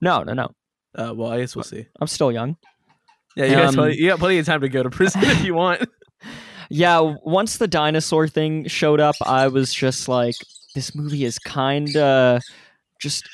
[0.00, 0.50] no, no, no.
[0.94, 1.86] Uh, well, I guess we'll see.
[2.00, 2.56] I'm still young.
[3.38, 5.44] Yeah, you, got Um, plenty, you got plenty of time to go to prison if
[5.44, 5.88] you want.
[6.70, 10.34] Yeah, once the dinosaur thing showed up, I was just like,
[10.74, 12.42] this movie is kind of
[13.00, 13.26] just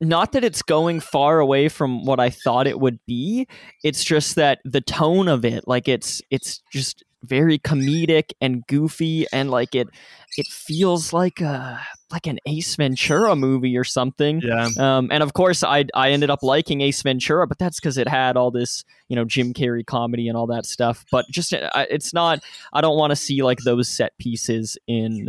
[0.00, 3.48] not that it's going far away from what I thought it would be.
[3.82, 9.26] It's just that the tone of it, like it's it's just very comedic and goofy,
[9.32, 9.88] and like it
[10.36, 14.40] it feels like a like an Ace Ventura movie or something.
[14.40, 14.68] Yeah.
[14.78, 18.08] Um, and of course, I I ended up liking Ace Ventura, but that's because it
[18.08, 21.04] had all this, you know, Jim Carrey comedy and all that stuff.
[21.10, 22.40] But just it's not.
[22.72, 25.28] I don't want to see like those set pieces in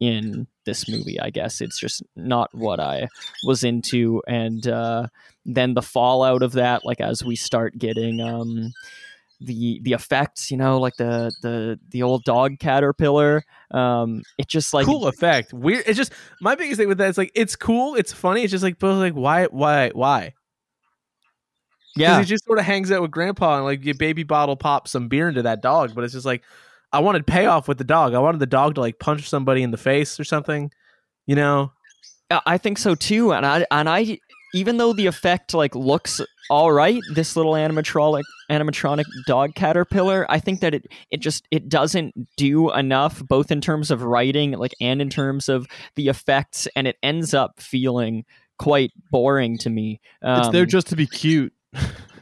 [0.00, 1.20] in this movie.
[1.20, 3.08] I guess it's just not what I
[3.44, 4.22] was into.
[4.26, 5.06] And uh,
[5.44, 8.20] then the fallout of that, like as we start getting.
[8.20, 8.72] Um,
[9.40, 14.74] the the effects you know like the the the old dog caterpillar um it just
[14.74, 15.52] like cool effect.
[15.52, 15.84] Weird.
[15.86, 18.42] It's just my biggest thing with that is like it's cool, it's funny.
[18.42, 20.34] It's just like, but like, why, why, why?
[21.96, 24.92] Yeah he just sort of hangs out with grandpa and like your baby bottle pops
[24.92, 25.94] some beer into that dog.
[25.94, 26.42] But it's just like,
[26.92, 28.14] I wanted payoff with the dog.
[28.14, 30.70] I wanted the dog to like punch somebody in the face or something.
[31.26, 31.72] You know?
[32.30, 34.18] I- I think so too, and I and I
[34.54, 36.20] even though the effect like looks
[36.50, 41.68] all right, this little animatronic animatronic dog caterpillar, I think that it it just it
[41.68, 46.66] doesn't do enough both in terms of writing like and in terms of the effects,
[46.76, 48.24] and it ends up feeling
[48.58, 50.00] quite boring to me.
[50.22, 51.52] it's there Um, just to be cute.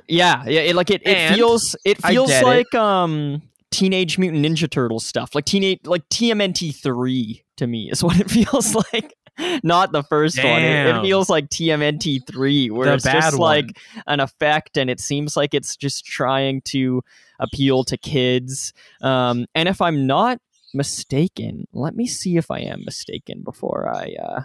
[0.08, 2.46] yeah, yeah, it, like it, it feels it feels get it.
[2.46, 8.02] like um Teenage Mutant Ninja Turtle stuff, like teenage like TMNT three to me is
[8.04, 9.14] what it feels like.
[9.62, 10.62] Not the first one.
[10.62, 13.40] It, it feels like TMNT three, where The it's just one.
[13.66, 17.02] like an effect, and it seems like it's just trying to
[17.40, 18.72] appeal to kids.
[19.02, 20.38] Um, and if I'm not
[20.74, 24.14] mistaken, let me see if I am mistaken before I.
[24.22, 24.40] Uh,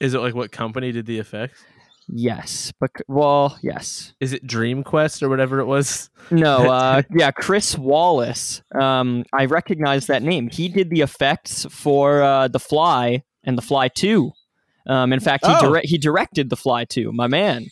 [0.00, 1.64] Is it like what company did the effects?
[2.08, 4.14] yes, but well, yes.
[4.20, 6.08] Is it Dream Quest or whatever it was?
[6.30, 8.62] No, uh, yeah, Chris Walas.
[8.80, 10.48] Um, I recognize that name.
[10.48, 14.32] He did the effects for uh, The Fly and The Fly Two.
[14.86, 15.60] Um, in fact, he Oh.
[15.72, 17.12] dire- he directed The Fly Two.
[17.12, 17.66] My man.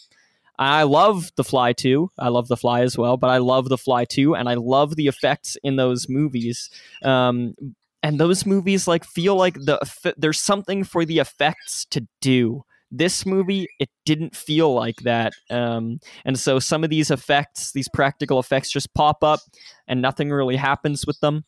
[0.59, 2.11] I love The Fly Two.
[2.19, 4.95] I love The Fly as well, but I love The Fly Two, and I love
[4.97, 6.71] the effects in those movies.
[7.03, 7.55] Um,
[8.03, 9.79] and those movies like feel like the
[10.17, 12.65] there's something for the effects to do.
[12.91, 15.33] This movie, it didn't feel like that.
[15.51, 19.41] Um, and so some of these effects, these practical effects, just pop up
[19.89, 21.45] and nothing really happens with them.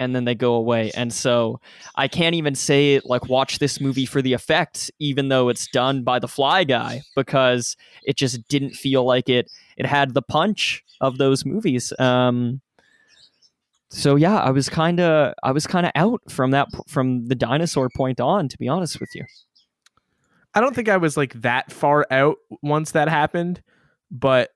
[0.00, 0.90] And then they go away.
[0.96, 1.60] And so
[1.94, 6.02] I can't even say, like, watch this movie for the effects, even though it's done
[6.02, 9.48] by the Fly Guy, because it just didn't feel like it.
[9.76, 11.92] It had the punch of those movies.
[12.00, 12.60] Um,
[13.90, 17.36] so yeah, I was kind of, I was kind of out from that, from the
[17.36, 19.24] dinosaur point on, to be honest with you.
[20.54, 23.62] I don't think I was like that far out once that happened,
[24.10, 24.50] but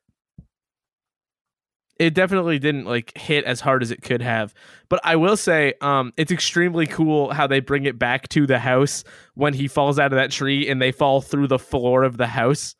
[1.99, 4.53] it definitely didn't like hit as hard as it could have.
[4.89, 8.59] But I will say, um, it's extremely cool how they bring it back to the
[8.59, 9.03] house
[9.35, 12.27] when he falls out of that tree and they fall through the floor of the
[12.27, 12.75] house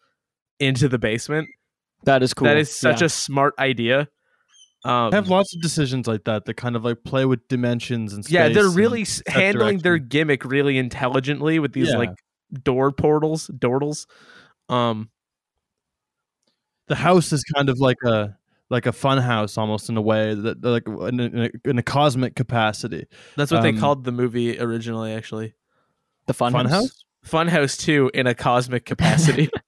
[0.61, 1.49] into the basement.
[2.05, 2.47] That is cool.
[2.47, 3.07] That is such Yeah.
[3.07, 4.09] a smart idea.
[4.85, 8.13] Um, I have lots of decisions like that that kind of like play with dimensions
[8.13, 8.33] and space.
[8.35, 11.97] yeah, they're really s handling their gimmick really intelligently with these Yeah.
[11.97, 12.11] like
[12.63, 14.07] door portals, dordles.
[14.69, 15.11] Um,
[16.87, 18.37] the house is kind of like a
[18.71, 21.83] like a fun house almost in a way that that, like in a, in a
[21.83, 23.07] cosmic capacity.
[23.37, 25.55] that's what they Um, called the movie originally, actually.
[26.27, 26.63] the fun, house?
[27.25, 27.75] Fun house?
[27.75, 29.49] Funhouse 2 in a cosmic capacity.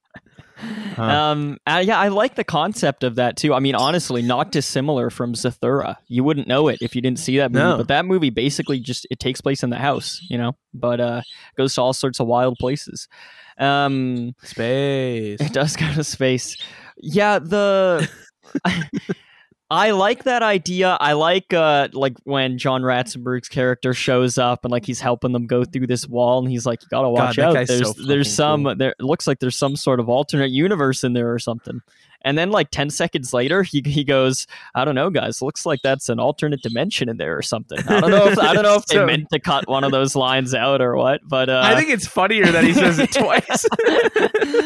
[0.61, 1.03] Huh.
[1.03, 3.53] Um, uh, yeah, I like the concept of that too.
[3.53, 5.95] I mean, honestly, not dissimilar from Zathura.
[6.07, 7.63] You wouldn't know it if you didn't see that movie.
[7.63, 7.77] No.
[7.77, 11.21] But that movie basically just it takes place in the house, you know, but uh,
[11.55, 13.07] goes to all sorts of wild places.
[13.57, 15.39] Um, Space.
[15.41, 16.57] it does go to space.
[16.97, 18.09] Yeah, the
[19.71, 20.97] I like that idea.
[20.99, 25.45] I like uh like when John Ratzenberg's character shows up and like he's helping them
[25.45, 27.67] go through this wall and he's like, You gotta watch that out.
[27.67, 28.75] There's so there's some cool.
[28.75, 31.81] there looks like there's some sort of alternate universe in there or something.
[32.23, 34.45] And then like ten seconds later he he goes,
[34.75, 37.79] I don't know, guys, looks like that's an alternate dimension in there or something.
[37.87, 39.91] I don't know if I don't know if they So- meant to cut one of
[39.91, 43.11] those lines out or what, but uh I think it's funnier that he says it
[43.11, 43.65] twice.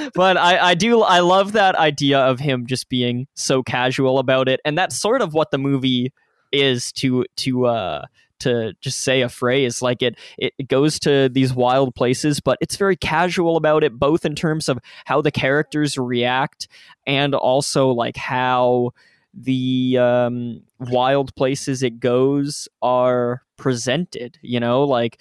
[0.15, 4.47] but I, I do I love that idea of him just being so casual about
[4.49, 6.11] it, and that's sort of what the movie
[6.51, 8.05] is to to uh
[8.43, 12.75] to just say a phrase like it, it goes to these wild places but it's
[12.77, 16.67] very casual about it both in terms of how the characters react
[17.05, 18.91] and also like how
[19.33, 24.83] the um wild places it goes are presented you know?
[24.83, 25.19] Like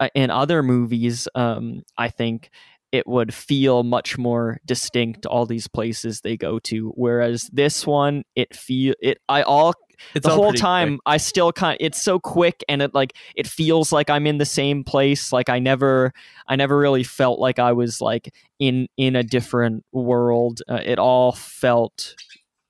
[0.00, 2.50] uh, in other movies um i think
[2.90, 8.24] it would feel much more distinct all these places they go to whereas this one
[8.34, 9.72] it feel it i all
[10.14, 11.00] It's the whole time quick.
[11.06, 14.38] i still kind of, it's so quick and it like it feels like i'm in
[14.38, 16.12] the same place like i never
[16.48, 20.98] i never really felt like i was like in in a different world uh, it
[20.98, 22.14] all felt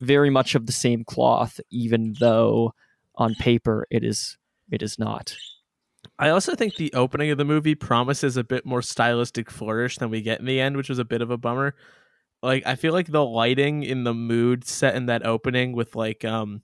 [0.01, 2.73] very much of the same cloth even though
[3.17, 4.37] on paper it is
[4.71, 5.35] it is not
[6.19, 10.11] I also think the opening of the movie promises a bit more stylistic flourish than
[10.11, 11.75] we get in the end, which was a bit of a bummer.
[12.43, 16.25] Like I feel like the lighting in the mood set in that opening with like
[16.25, 16.63] um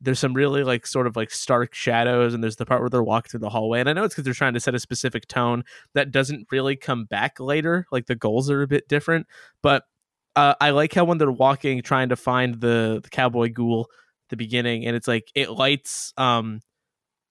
[0.00, 3.02] there's some really like sort of like stark shadows and there's the part where they're
[3.02, 5.26] walking through the hallway and I know it's because they're trying to set a specific
[5.26, 7.86] tone that doesn't really come back later.
[7.90, 9.26] Like the goals are a bit different.
[9.62, 9.84] But
[10.34, 14.30] uh, I like how when they're walking trying to find the, the cowboy ghoul at
[14.30, 16.60] the beginning and it's like it lights um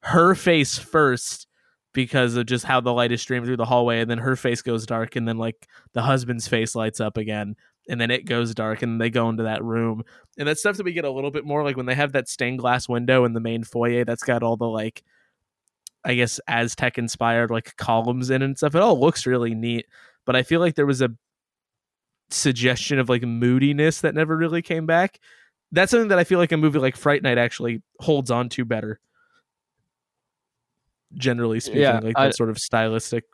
[0.01, 1.47] her face first
[1.93, 4.61] because of just how the light is streaming through the hallway and then her face
[4.61, 7.55] goes dark and then like the husband's face lights up again
[7.87, 10.03] and then it goes dark and they go into that room.
[10.37, 12.27] And that's stuff that we get a little bit more like when they have that
[12.27, 15.03] stained glass window in the main foyer that's got all the like
[16.03, 18.75] i guess aztec inspired like columns in and stuff.
[18.75, 19.85] It all looks really neat
[20.25, 21.09] but i feel like there was a
[22.29, 25.19] suggestion of like moodiness that never really came back.
[25.71, 28.65] That's something that i feel like a movie like fright night actually holds on to
[28.65, 28.99] better
[31.13, 33.25] generally speaking Yeah, like I- that sort of stylistic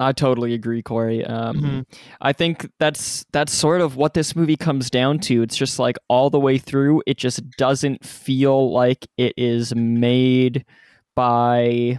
[0.00, 1.24] I totally agree, Corey.
[1.24, 1.86] Um, Mhm.
[2.20, 5.42] I think that's that's sort of what this movie comes down to.
[5.42, 10.64] It's just like all the way through, it just doesn't feel like it is made
[11.16, 11.98] by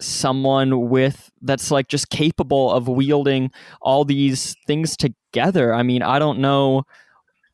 [0.00, 3.50] someone with that's like just capable of wielding
[3.80, 5.72] all these things together.
[5.72, 6.82] I mean, I don't know.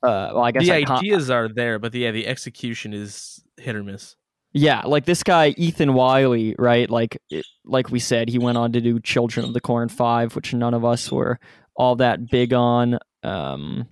[0.03, 3.43] Uh, well, I guess the I ideas are there but the, yeah the execution is
[3.59, 4.17] hit or miss
[4.53, 6.91] Yeah, like this guy Ethan Wiley, right?
[6.91, 7.21] Like
[7.65, 10.75] like we said, he went on to do Children of the Corn 5, which none
[10.75, 11.39] of us were
[11.77, 12.99] all that big on.
[13.23, 13.87] Um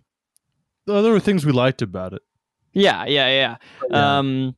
[0.87, 2.23] There were things we liked about it.
[2.73, 3.57] yeah, yeah, yeah.
[3.91, 4.19] Yeah.
[4.19, 4.57] Um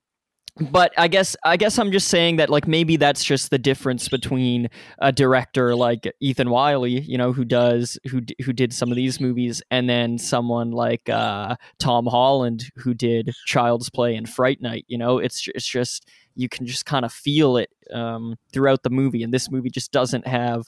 [0.61, 4.09] but I guess I guess I'm just saying that like maybe that's just the difference
[4.09, 8.97] between a director like Ethan Wiley, you know, who does who who did some of
[8.97, 14.61] these movies, and then someone like uh, Tom Holland who did Child's Play and Fright
[14.61, 14.85] Night.
[14.89, 18.91] You know, it's it's just you can just kind of feel it um, throughout the
[18.91, 20.65] movie, and this movie just doesn't have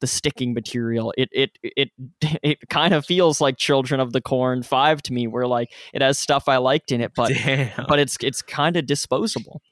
[0.00, 1.12] the sticking material.
[1.16, 1.90] It it it
[2.42, 6.02] it kind of feels like Children of the Corn Five to me, where like it
[6.02, 7.86] has stuff I liked in it, but Damn.
[7.88, 9.62] but it's it's kind of disposable.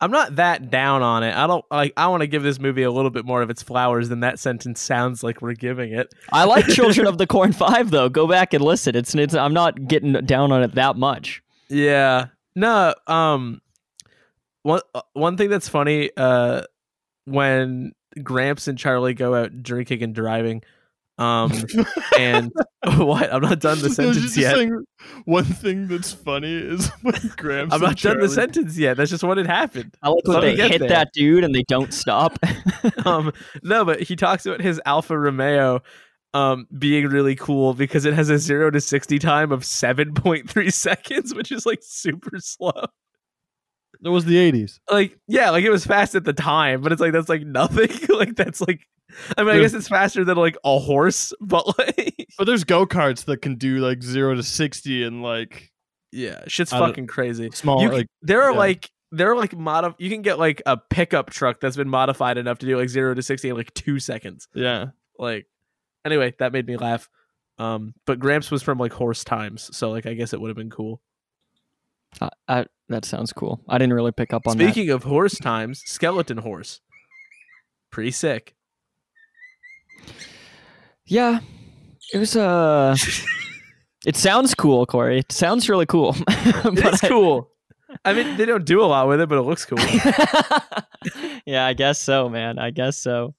[0.00, 1.32] I'm not that down on it.
[1.32, 1.92] I don't like.
[1.96, 4.40] I want to give this movie a little bit more of its flowers than that
[4.40, 6.12] sentence sounds like we're giving it.
[6.32, 8.08] I like Children of the Corn Five though.
[8.08, 8.96] Go back and listen.
[8.96, 11.40] It's it's I'm not getting down on it that much.
[11.68, 12.26] Yeah.
[12.56, 12.94] No.
[13.06, 13.60] Um.
[14.64, 16.10] One uh, one thing that's funny.
[16.16, 16.62] Uh,
[17.24, 20.62] when Gramps and Charlie go out drinking and driving,
[21.18, 21.52] um,
[22.18, 22.52] and
[22.96, 23.32] what?
[23.32, 24.54] I'm not done the sentence yet.
[24.56, 24.84] saying,
[25.24, 27.74] one thing that's funny is when Gramps.
[27.74, 28.96] I'm and not done the sentence yet.
[28.96, 29.94] That's just what had happened.
[30.02, 30.88] I like when they hit there.
[30.88, 32.38] that dude and they don't stop.
[33.04, 33.32] um
[33.62, 35.80] no but he talks about his alfa romeo
[36.34, 41.34] um being really cool because it has a 0 to 60 time of 7.3 seconds
[41.34, 42.86] which is like super slow
[44.04, 44.80] It was the '80s.
[44.90, 47.90] like yeah like it was fast at the time but it's like that's like nothing
[48.08, 48.80] like that's like
[49.36, 52.86] i mean i guess it's faster than like a horse but like But there's go
[52.86, 55.70] karts that can do like zero to sixty in like
[56.10, 57.80] yeah shit's fucking crazy small.
[57.80, 58.58] you can- like there are yeah.
[58.58, 62.38] like there are like mod you can get like a pickup truck that's been modified
[62.38, 64.86] enough to do like 0 to 60 in like 2 seconds yeah.
[65.18, 65.46] like
[66.04, 67.08] anyway that made me laugh
[67.58, 70.56] um but gramps was from like horse times so like i guess it would have
[70.56, 71.00] been cool
[72.20, 73.60] I, I, that sounds cool.
[73.68, 74.64] I didn't really pick up on that.
[74.64, 76.80] speaking of horse times skeleton horse
[77.90, 78.54] pretty sick.
[81.06, 81.40] Yeah,
[82.12, 82.96] it was uh
[84.04, 85.20] It sounds cool, Corey.
[85.20, 86.16] It sounds really cool.
[86.28, 87.50] It's cool.
[88.04, 89.78] I mean, they don't do a lot with it, but it looks cool.
[91.46, 92.58] yeah, I guess so, man.
[92.58, 93.34] I guess so.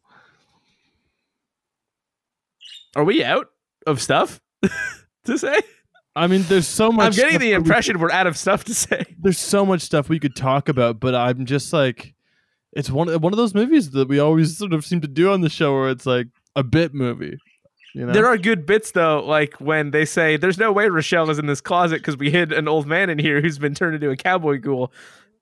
[2.96, 3.48] Are we out
[3.88, 4.40] of stuff
[5.26, 5.60] to say?
[6.16, 7.06] I mean, there's so much.
[7.06, 9.04] I'm getting the that we impression we're out of stuff to say.
[9.20, 12.14] there's so much stuff we could talk about, but I'm just like,
[12.72, 15.42] it's one one of those movies that we always sort of seem to do on
[15.42, 17.38] the show, where it's like a bit movie.
[17.96, 21.30] You know, There are good bits though, like when they say, "There's no way Rochelle
[21.30, 23.96] is in this closet because we hid an old man in here who's been turned
[23.96, 24.92] into a cowboy ghoul."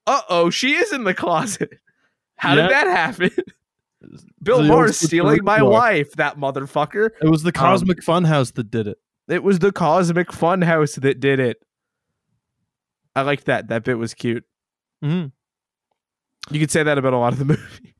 [0.07, 1.79] Uh oh, she is in the closet.
[2.35, 2.63] How Yeah.
[2.63, 3.31] did that happen?
[4.43, 7.11] Bill Maher stealing my wife, that motherfucker.
[7.21, 8.97] it was the Cosmic Funhouse that did it.
[9.31, 11.57] It was the Cosmic Funhouse that did it.
[13.15, 13.69] I liked that.
[13.69, 14.43] That bit was cute.
[15.03, 15.27] Mm-hmm.
[16.53, 17.95] You could say that about a lot of the movie.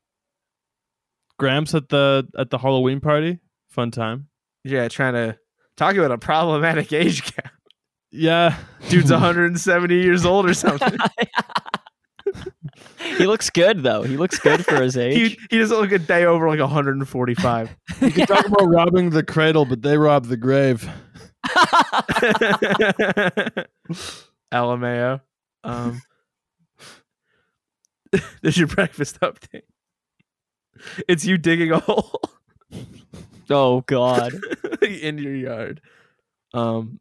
[1.39, 4.27] Gramps at the at the Halloween party, fun time.
[4.63, 5.37] Yeah, trying to
[5.77, 7.51] talk about a problematic age gap.
[8.11, 8.57] Yeah,
[8.89, 10.97] Dude's 170 years old or something.
[13.17, 14.03] he looks good though.
[14.03, 15.37] He looks good for his age.
[15.49, 17.69] he doesn't look a day over like 145.
[18.01, 20.87] you can talk about robbing the cradle, but they robbed the grave.
[24.53, 25.21] LMAO.
[25.63, 26.01] Um,
[28.41, 29.63] there's your breakfast update.
[31.07, 32.21] It's you digging a hole
[33.51, 34.33] oh God.
[34.81, 35.81] in your yard.
[36.53, 36.99] Um,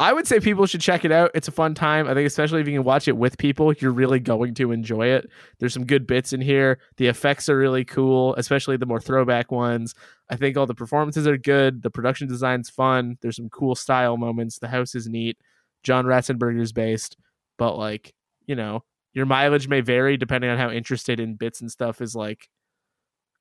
[0.00, 1.30] I would say people should check it out.
[1.34, 2.08] It's a fun time.
[2.08, 5.06] I think, especially if you can watch it with people, you're really going to enjoy
[5.06, 5.30] it.
[5.60, 6.80] There's some good bits in here.
[6.96, 9.94] The effects are really cool, especially the more throwback ones.
[10.28, 11.82] I think all the performances are good.
[11.82, 13.18] The production design's fun.
[13.20, 14.58] There's some cool style moments.
[14.58, 15.38] The house is neat.
[15.84, 17.16] John Ratzenberger's based,
[17.56, 18.14] but like,
[18.46, 18.82] you know,
[19.12, 22.48] your mileage may vary depending on how interested in bits and stuff is like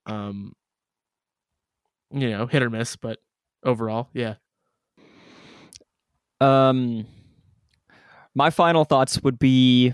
[0.05, 0.53] um
[2.11, 3.17] you know, hit or miss, but
[3.63, 4.35] overall, yeah.
[6.43, 7.05] Um,
[8.35, 9.93] my final thoughts would be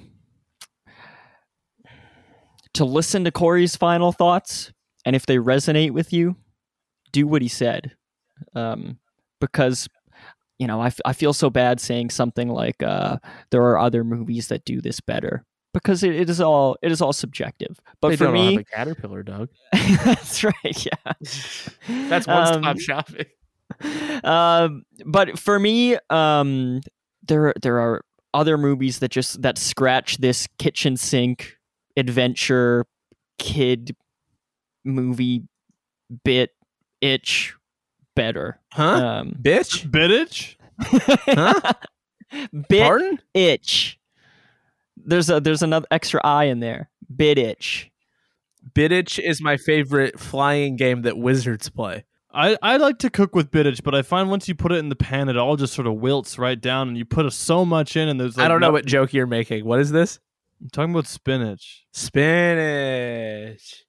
[2.73, 4.71] to listen to Corey's final thoughts,
[5.05, 6.35] and if they resonate with you,
[7.11, 7.93] do what he said.
[8.55, 8.99] Um,
[9.41, 9.87] because
[10.59, 13.17] you know, I, f- I feel so bad saying something like uh,
[13.49, 17.01] there are other movies that do this better because it, it is all it is
[17.01, 17.79] all subjective.
[18.01, 19.49] But They for don't all have me, caterpillar, Doug.
[19.73, 20.53] that's right.
[20.85, 21.13] Yeah,
[22.09, 23.25] That's one stop Um, shopping.
[24.23, 26.81] um, but for me, um,
[27.27, 28.03] there there are
[28.33, 31.57] other movies that just that scratch this kitchen sink
[31.97, 32.85] adventure
[33.37, 33.95] kid
[34.83, 35.43] movie
[36.23, 36.51] bit
[37.01, 37.55] itch
[38.15, 38.59] better.
[38.73, 38.83] Huh?
[38.83, 39.89] Um, Bitch?
[39.89, 40.55] Bittich?
[40.79, 41.73] Huh?
[42.69, 43.19] bit Pardon?
[43.33, 43.99] itch.
[44.97, 46.89] There's a there's another extra I in there.
[47.15, 47.89] Bit itch.
[48.73, 52.03] Bit itch is my favorite flying game that wizards play.
[52.31, 54.89] I, I like to cook with bittich, but I find once you put it in
[54.89, 57.95] the pan, it all just sort of wilts right down, and you put so much
[57.97, 59.65] in, and there's like I don't know no- what joke you're making.
[59.65, 60.19] What is this?
[60.61, 61.85] I'm talking about spinach.
[61.91, 63.85] Spinach.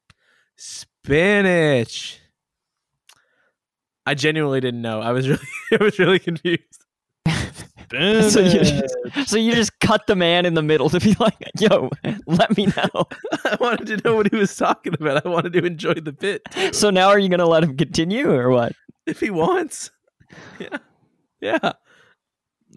[0.57, 2.21] Spinach.
[4.07, 5.01] I genuinely didn't know.
[5.01, 6.80] I was really I was really confused.
[7.91, 8.33] Spinach.
[8.33, 11.35] So you just, so you just cut the man in the middle to be like,
[11.59, 11.91] "Yo,
[12.27, 13.05] let me know."
[13.45, 15.25] I wanted to know what he was talking about.
[15.27, 18.31] I wanted to enjoy the bit too, So now are you gonna let him continue
[18.31, 18.73] or what?
[19.07, 19.91] if he wants.
[20.61, 20.79] Yeah.
[21.41, 21.73] Yeah.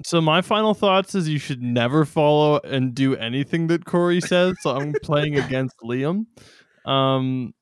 [0.04, 4.56] So my final thoughts is you should never follow and do anything that Corey says.
[4.62, 6.26] So I'm playing against Liam.
[6.86, 7.54] Um,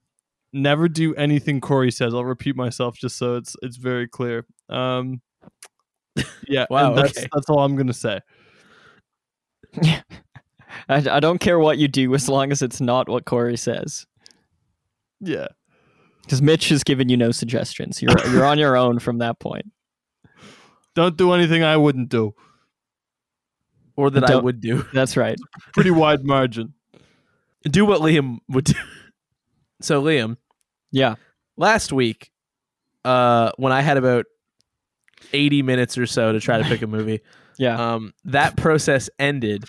[0.54, 2.14] never do anything Corey says.
[2.14, 4.46] I'll repeat myself just so it's it's very clear.
[4.70, 5.22] Um,
[6.48, 7.28] yeah, Wow, that's okay.
[7.34, 8.20] that's all I'm gonna say.
[9.82, 10.04] I,
[10.90, 14.06] I don't care what you do as long as it's not what Corey says.
[15.20, 15.48] Yeah,
[16.24, 18.02] Because Mitch has given you no suggestions.
[18.02, 19.66] You're you're on your own from that point.
[20.96, 22.34] don't do anything I wouldn't do.
[23.98, 24.84] Or that I would do.
[24.94, 25.38] That's right.
[25.74, 26.74] Pretty wide margin.
[27.64, 28.74] Do what Liam would do.
[29.82, 30.38] So Liam,
[30.92, 31.16] Yeah.
[31.58, 32.32] last week,
[33.06, 34.26] uh, when I had about
[35.34, 37.22] 80 minutes or so to try to pick a movie,
[37.58, 37.94] Yeah.
[37.94, 39.66] um, that process ended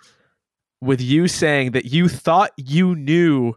[0.81, 3.55] with you saying that you thought you knew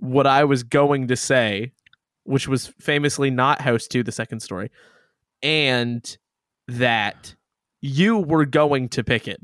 [0.00, 1.72] what I was going to say,
[2.24, 4.70] which was famously not House 2, the second story,
[5.42, 6.16] and
[6.68, 7.34] that
[7.80, 9.40] you were going to pick it.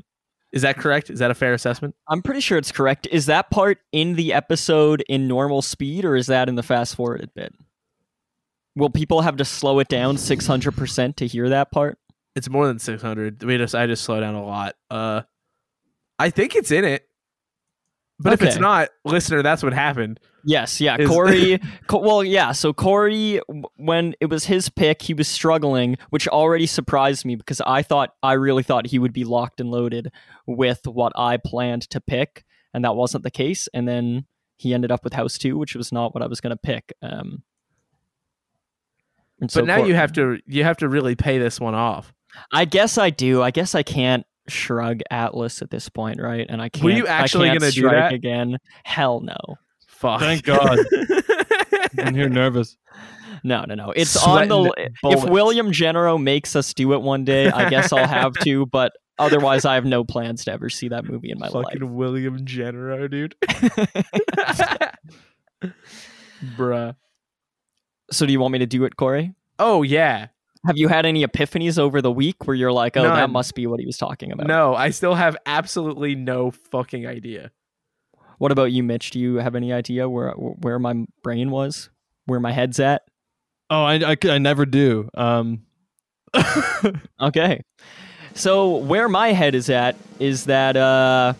[0.52, 1.10] Is that correct?
[1.10, 1.94] Is that a fair assessment?
[2.08, 3.06] I'm pretty sure it's correct.
[3.10, 6.94] Is that part in the episode in normal speed or is that in the fast
[6.96, 7.52] forwarded bit?
[8.76, 11.98] Will people have to slow it down 600% to hear that part?
[12.36, 13.42] It's more than 600.
[13.42, 14.76] We just I just slow down a lot.
[14.90, 15.22] Uh
[16.18, 17.08] I think it's in it.
[18.18, 20.20] But if it's not, listener, that's what happened.
[20.42, 20.96] Yes, yeah.
[20.98, 22.52] Is- Corey, Co- well, yeah.
[22.52, 23.40] So Corey,
[23.76, 28.14] when it was his pick, he was struggling, which already surprised me because I thought,
[28.22, 30.10] I really thought he would be locked and loaded
[30.46, 33.68] with what I planned to pick, and that wasn't the case.
[33.74, 34.24] And then
[34.56, 36.94] he ended up with House 2, which was not what I was going to pick.
[37.02, 37.42] Um,
[39.40, 41.74] and so but now Cor- you have to you have to really pay this one
[41.74, 42.12] off.
[42.52, 43.42] I guess I do.
[43.42, 46.46] I guess I can't shrug Atlas at this point, right?
[46.48, 46.84] And I can't.
[46.84, 48.12] Were you actually I can't gonna do that?
[48.12, 48.58] again?
[48.84, 49.36] Hell no.
[49.88, 50.20] Fuck.
[50.20, 50.78] Thank God.
[51.98, 52.76] I'm here nervous.
[53.42, 53.92] No, no, no.
[53.92, 54.64] It's on the.
[55.00, 55.30] Sweating If.
[55.30, 58.66] William Genero makes us do it one day, I guess I'll have to.
[58.70, 61.66] But otherwise, I have no plans to ever see that movie in my life.
[61.66, 63.34] Fucking William Genero, dude.
[66.56, 66.96] Bruh.
[68.08, 68.16] Life.
[68.16, 69.34] So, do you want me to do it, Corey?
[69.58, 70.28] Oh yeah.
[70.66, 73.66] Have you had any epiphanies over the week where you're like, "Oh, that must be
[73.66, 74.48] what he was talking about"?
[74.48, 77.52] No, I still have absolutely no fucking idea.
[78.38, 79.12] What about you, Mitch?
[79.12, 81.88] Do you have any idea where where my brain was,
[82.24, 83.02] where my head's at?
[83.70, 85.08] Oh, I, I, I never do.
[85.14, 85.62] Um,
[87.20, 87.62] Okay.
[88.34, 91.32] So where my head is at is that uh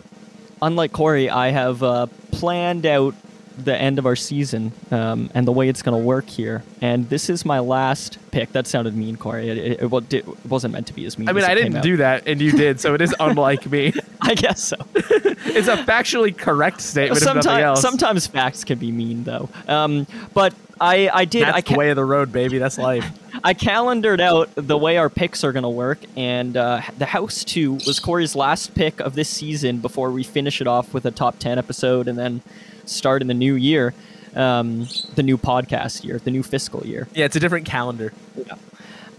[0.61, 3.13] unlike Corey, I have uh planned out
[3.57, 6.63] the end of our season um, and the way it's going to work here.
[6.81, 8.51] And this is my last pick.
[8.51, 9.49] That sounded mean, Corey.
[9.49, 11.29] It, it, it, it wasn't meant to be as mean.
[11.29, 13.93] I mean, I didn't do that, and you did, so it is unlike me.
[14.21, 14.75] I guess so.
[14.95, 19.49] It's a factually correct statement, sometimes, sometimes facts can be mean, though.
[19.67, 21.43] Um, but I, I did.
[21.43, 22.57] That's I the ca- way of the road, baby.
[22.57, 23.05] That's life.
[23.43, 27.43] I calendared out the way our picks are going to work, and uh, the House
[27.43, 31.11] 2 was Corey's last pick of this season before we finish it off with a
[31.11, 32.41] top 10 episode and then
[32.87, 33.93] start in the new year,
[34.35, 37.07] um, the new podcast year, the new fiscal year.
[37.13, 38.13] Yeah, it's a different calendar.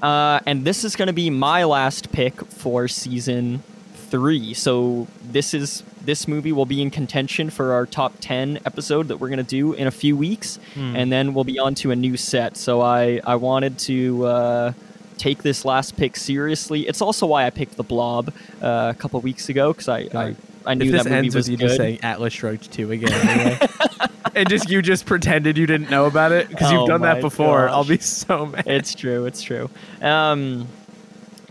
[0.02, 3.62] Uh, and this is going to be my last pick for season
[4.10, 4.54] three.
[4.54, 9.18] So this is this movie will be in contention for our top 10 episode that
[9.18, 10.58] we're going to do in a few weeks
[10.96, 14.72] and then we'll be on to a new set so i i wanted to uh
[15.18, 19.20] take this last pick seriously it's also why i picked the blob uh, a couple
[19.20, 20.34] weeks ago because I, I
[20.68, 21.66] i knew if this that movie ends was with you good.
[21.68, 23.58] just saying Atlas Shrugged 2 again, anyway,
[24.34, 26.48] and just you just pretended you didn't know about it?
[26.48, 27.74] Because Oh you've done that before, gosh.
[27.74, 28.66] I'll be so mad.
[28.66, 29.68] it's true it's true.
[30.00, 30.68] Um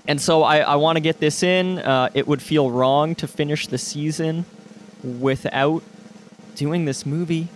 [0.07, 1.79] and so i i want to get this in.
[1.79, 4.45] Uh it would feel wrong to finish the season
[5.03, 5.83] without
[6.55, 7.49] doing this movie.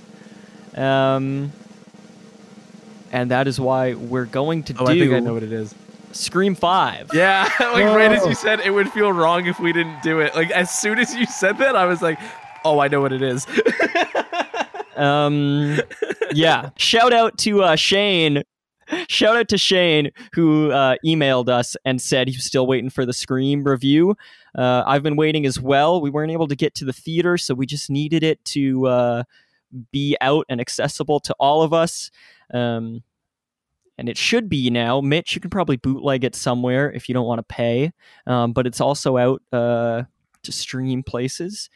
[0.75, 1.51] Um
[3.11, 5.51] and that is why we're going to oh, do I think I know what it
[5.51, 5.75] is.
[6.13, 7.11] Scream 5.
[7.13, 10.35] Yeah, like right as you said, it would feel wrong if we didn't do it.
[10.35, 12.19] Like as soon as you said that, I was like,
[12.65, 13.45] "Oh, I know what it is."
[14.95, 15.79] Um,
[16.31, 16.69] yeah.
[16.77, 18.43] Shout out to uh, Shane.
[19.07, 23.13] Shout out to Shane who uh, emailed us and said he's still waiting for the
[23.13, 24.15] Scream review.
[24.57, 26.01] Uh, I've been waiting as well.
[26.01, 29.23] We weren't able to get to the theater, so we just needed it to uh,
[29.91, 32.11] be out and accessible to all of us.
[32.53, 33.01] Um,
[34.01, 34.99] and it should be now.
[34.99, 37.91] Mitch, you can probably bootleg it somewhere if you don't want to pay,
[38.25, 40.01] um, but it's also out uh,
[40.41, 41.69] to stream places.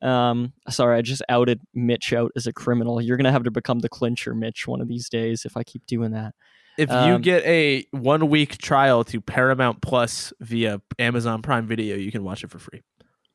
[0.00, 2.98] Um, sorry, I just outed Mitch out as a criminal.
[3.00, 5.84] You're gonna have to become the clincher, Mitch, one of these days if I keep
[5.86, 6.34] doing that.
[6.78, 11.96] if you Um, get a one week trial to Paramount Plus via Amazon Prime Video,
[11.96, 12.82] you can watch it for free.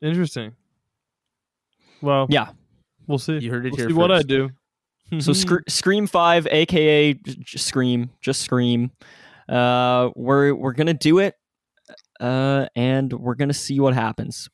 [0.00, 0.54] interesting.
[2.00, 2.50] Well, Yeah.
[3.06, 3.38] we'll see.
[3.38, 4.50] You heard it we'll here see what I do.
[5.20, 8.90] So Scr- Scream Five, aka Scream, just Scream.
[9.48, 11.34] Uh, we're we're gonna do it,
[12.20, 14.48] uh, and we're gonna see what happens.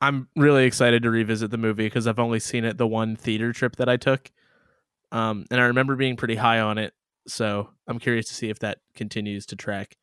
[0.00, 3.52] I'm really excited to revisit the movie because I've only seen it the one theater
[3.52, 4.30] trip that I took,
[5.12, 6.92] um, and I remember being pretty high on it.
[7.26, 9.96] So I'm curious to see if that continues to track.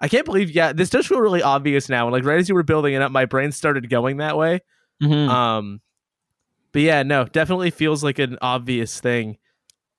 [0.00, 2.08] I can't believe, yeah, this does feel really obvious now.
[2.08, 4.60] Like right as you were building it up, my brain started going that way.
[5.02, 5.28] Mhm.
[5.28, 5.80] Um,
[6.78, 9.36] but yeah, no, definitely feels like an obvious thing.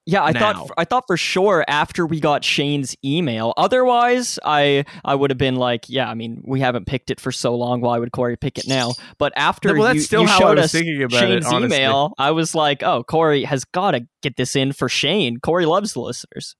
[0.05, 0.39] Yeah, I now.
[0.39, 3.53] thought I thought for sure after we got Shane's email.
[3.57, 7.33] Otherwise, I I would have been like, yeah, I mean, we haven't picked it for
[7.33, 7.81] so long.
[7.81, 8.93] Why would Corey pick it now?
[9.17, 11.51] But after well, that's you, still you how I showed was us thinking about Shane's
[11.51, 11.63] it.
[11.63, 15.41] Email, I was like, oh, Corey has got to get this in for Shane.
[15.41, 16.55] Corey loves the listeners.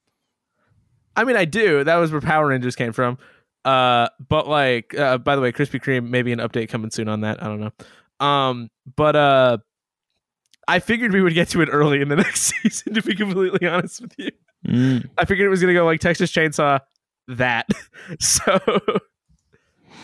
[1.16, 1.82] I mean, I do.
[1.82, 3.16] That was where Power Rangers came from.
[3.64, 7.22] Uh, but like, uh, by the way, Krispy Kreme, maybe an update coming soon on
[7.22, 7.42] that.
[7.42, 7.72] I don't know.
[8.24, 9.58] Um, but uh,
[10.70, 12.94] I figured we would get to it early in the next season.
[12.94, 14.30] To be completely honest with you,
[15.18, 16.80] I figured it was gonna go like Texas Chainsaw,
[17.28, 17.66] that.
[18.20, 18.52] so,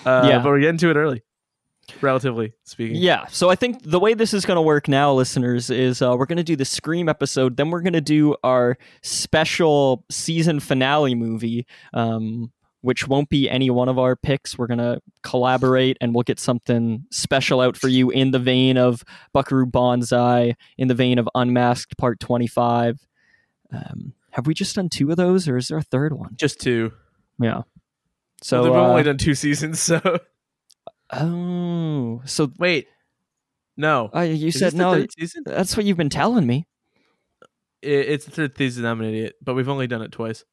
[0.04, 0.38] uh, Yeah.
[0.38, 1.22] but we're getting to it early,
[2.00, 2.96] relatively speaking.
[2.96, 3.26] Yeah.
[3.26, 6.26] So I think the way this is going to work now, listeners, is uh, we're
[6.26, 7.56] going to do the Scream episode.
[7.56, 12.52] Then we're going to do our special season finale movie, um,
[12.86, 14.56] which won't be any one of our picks.
[14.56, 19.02] We're gonna collaborate, and we'll get something special out for you in the vein of
[19.32, 23.04] Buckaroo Banzai, in the vein of Unmasked Part Twenty Five.
[23.72, 26.36] Um, have we just done two of those, or is there a third one?
[26.36, 26.92] Just two.
[27.40, 27.62] Yeah.
[28.40, 29.80] So So they've uh, only done two seasons.
[29.80, 30.20] So
[31.12, 32.86] oh, so wait,
[33.76, 34.10] no.
[34.14, 35.04] uh, you Is said no.
[35.44, 36.68] That's what you've been telling me.
[37.82, 38.84] It, it's the third season.
[38.84, 40.44] I'm an idiot, but we've only done it twice.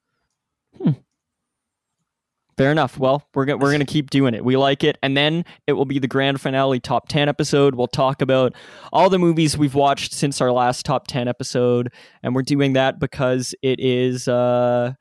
[2.64, 2.98] Fair enough.
[2.98, 4.46] Well, we're gonna we're gonna keep doing it.
[4.46, 7.76] We like it, and then it will be the grand finale top ten episode.
[7.76, 8.54] We'll talk about
[8.94, 11.92] all the movies we've watched since our last top ten episode,
[12.24, 14.94] and we're doing that because it is uh,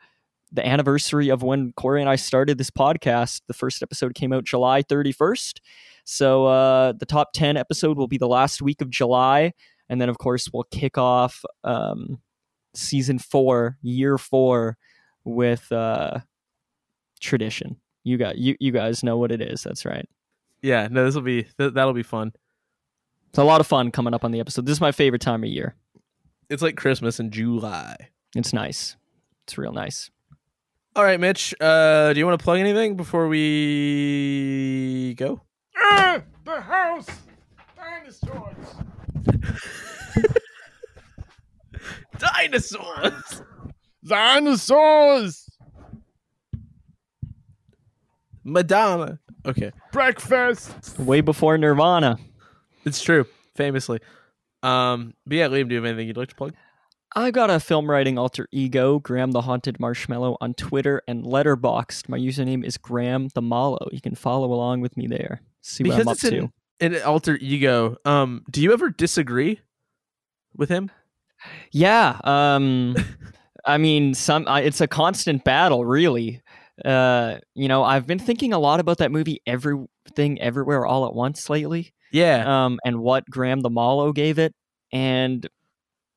[0.50, 3.42] the anniversary of when Corey and I started this podcast.
[3.46, 5.60] The first episode came out July thirty first,
[6.02, 9.52] so uh, the top ten episode will be the last week of July,
[9.88, 12.20] and then of course we'll kick off um,
[12.74, 14.76] season four, year four,
[15.22, 15.70] with.
[15.70, 16.18] Uh,
[17.22, 17.76] tradition.
[18.04, 19.62] You got you you guys know what it is.
[19.62, 20.06] That's right.
[20.60, 22.32] Yeah, no, this will be th- that'll be fun.
[23.30, 24.66] It's a lot of fun coming up on the episode.
[24.66, 25.74] This is my favorite time of year.
[26.50, 27.96] It's like Christmas in July.
[28.36, 28.96] It's nice.
[29.44, 30.10] It's real nice.
[30.94, 31.54] All right, Mitch.
[31.58, 35.40] Uh, do you want to plug anything before we go?
[35.78, 37.06] Ah, the house,
[37.76, 38.66] dinosaurs.
[42.18, 43.42] Dinosaurs.
[44.04, 45.48] Dinosaurs.
[48.44, 49.18] Madonna.
[49.46, 50.98] Okay, Breakfast.
[50.98, 52.18] Way before Nirvana.
[52.84, 53.26] it's true.
[53.56, 54.00] Famously.
[54.62, 56.54] Um, but yeah, Liam, do you have anything you'd like to plug?
[57.14, 62.08] I've got a film writing alter ego, Graham the Haunted Marshmallow, on Twitter and Letterboxd.
[62.08, 63.88] My username is Graham the Mallow.
[63.92, 65.42] You can follow along with me there.
[65.60, 66.52] See what Because I'm up it's an- to.
[66.80, 67.96] An alter ego.
[68.04, 69.60] Um, do you ever disagree
[70.56, 70.90] with him?
[71.70, 72.18] Yeah.
[72.24, 72.96] Um,
[73.64, 76.42] I mean, some I, it's a constant battle, really.
[76.84, 81.14] Uh, you know, I've been thinking a lot about that movie, Everything Everywhere All at
[81.14, 81.92] Once, lately.
[82.10, 82.64] Yeah.
[82.64, 84.54] um, and what Graham the Mallow gave it.
[84.92, 85.48] And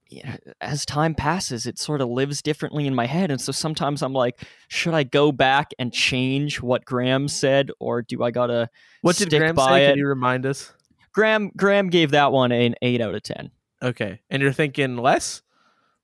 [0.10, 3.32] yeah, as time passes, it sort of lives differently in my head.
[3.32, 8.02] And so sometimes I'm like, should I go back and change what Graham said, or
[8.02, 8.70] do I gotta
[9.02, 9.86] what did Graham say?
[9.86, 9.90] it?
[9.92, 10.72] Can you remind us?
[11.14, 13.50] Graham Graham gave that one an eight out of ten.
[13.82, 15.42] Okay, and you're thinking less?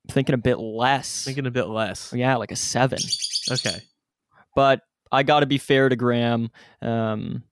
[0.08, 1.24] Thinking a bit less.
[1.24, 2.12] Thinking a bit less.
[2.12, 2.98] yeah, like a seven.
[3.50, 3.78] Okay.
[4.54, 4.80] But
[5.10, 6.50] I got to be fair to Graham.
[6.80, 7.44] Um,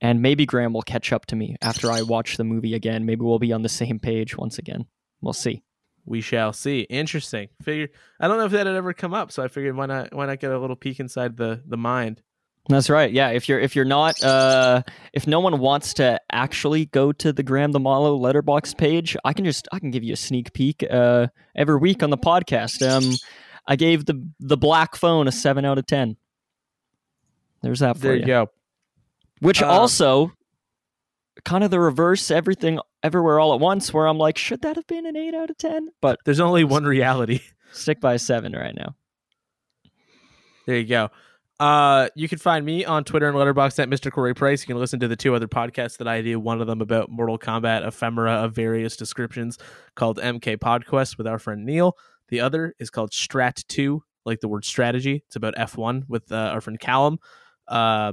[0.00, 3.06] and maybe Graham will catch up to me after I watch the movie again.
[3.06, 4.86] Maybe we'll be on the same page once again.
[5.20, 5.62] We'll see.
[6.04, 6.80] We shall see.
[6.82, 7.48] Interesting.
[7.62, 7.88] Figure.
[8.20, 10.14] I don't know if that had ever come up, so I figured why not?
[10.14, 12.22] Why not get a little peek inside the the mind?
[12.68, 13.10] That's right.
[13.10, 14.82] Yeah, if you're if you're not uh
[15.12, 19.32] if no one wants to actually go to the Graham the Mallow Letterboxd page, I
[19.32, 22.86] can just I can give you a sneak peek uh every week on the podcast.
[22.86, 23.14] Um
[23.66, 26.16] I gave the the black phone a 7 out of 10.
[27.62, 28.20] There's that for There you.
[28.20, 28.50] you go.
[29.40, 30.32] Which Uh, also
[31.44, 34.86] kind of the reverse everything everywhere all at once where I'm like should that have
[34.86, 35.88] been an 8 out of 10?
[36.00, 37.40] But There's only one reality.
[37.72, 38.94] stick by 7 right now.
[40.66, 41.10] There you go.
[41.58, 44.10] Uh, you can find me on Twitter and Letterboxd at Mr.
[44.12, 44.62] Corey Price.
[44.62, 46.38] You can listen to the two other podcasts that I do.
[46.38, 49.56] One of them about Mortal Kombat ephemera of various descriptions
[49.94, 51.96] called MK Podquest with our friend Neil.
[52.28, 55.22] The other is called Strat 2, like the word strategy.
[55.26, 57.18] It's about F1 with uh, our friend Callum.
[57.68, 58.12] Uh,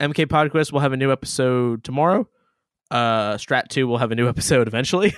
[0.00, 2.28] MK Podquest will have a new episode tomorrow.
[2.90, 5.14] Uh, Strat 2 will have a new episode eventually.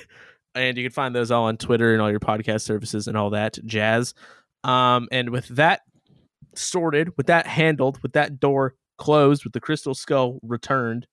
[0.54, 3.30] and you can find those all on Twitter and all your podcast services and all
[3.30, 4.14] that jazz.
[4.62, 5.82] Um, and with that
[6.54, 11.06] sorted, with that handled, with that door closed, with the crystal skull returned.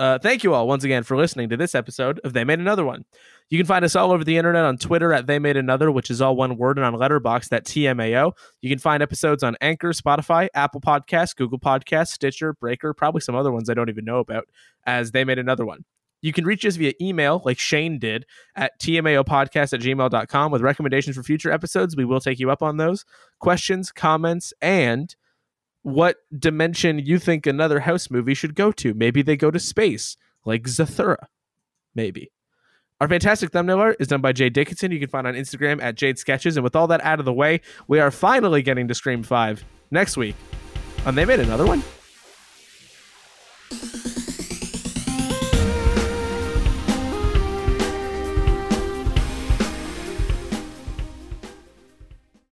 [0.00, 2.86] Uh, thank you all once again for listening to this episode of They Made Another
[2.86, 3.04] One.
[3.50, 6.10] You can find us all over the internet on Twitter at They Made Another, which
[6.10, 8.32] is all one word, and on Letterboxd that TMAO.
[8.62, 13.34] You can find episodes on Anchor, Spotify, Apple Podcasts, Google Podcasts, Stitcher, Breaker, probably some
[13.34, 14.48] other ones I don't even know about,
[14.86, 15.84] as They Made Another One.
[16.22, 18.24] You can reach us via email, like Shane did,
[18.56, 21.94] at tmaopodcast at gmail.com with recommendations for future episodes.
[21.94, 23.04] We will take you up on those.
[23.38, 25.14] Questions, comments, and
[25.82, 28.94] what dimension you think another house movie should go to.
[28.94, 31.26] Maybe they go to space, like Zathura.
[31.94, 32.30] Maybe.
[33.00, 34.92] Our fantastic thumbnail art is done by Jade Dickinson.
[34.92, 36.58] You can find on Instagram at Jade Sketches.
[36.58, 39.64] And with all that out of the way, we are finally getting to Scream 5
[39.90, 40.36] next week.
[41.06, 41.82] And they made another one?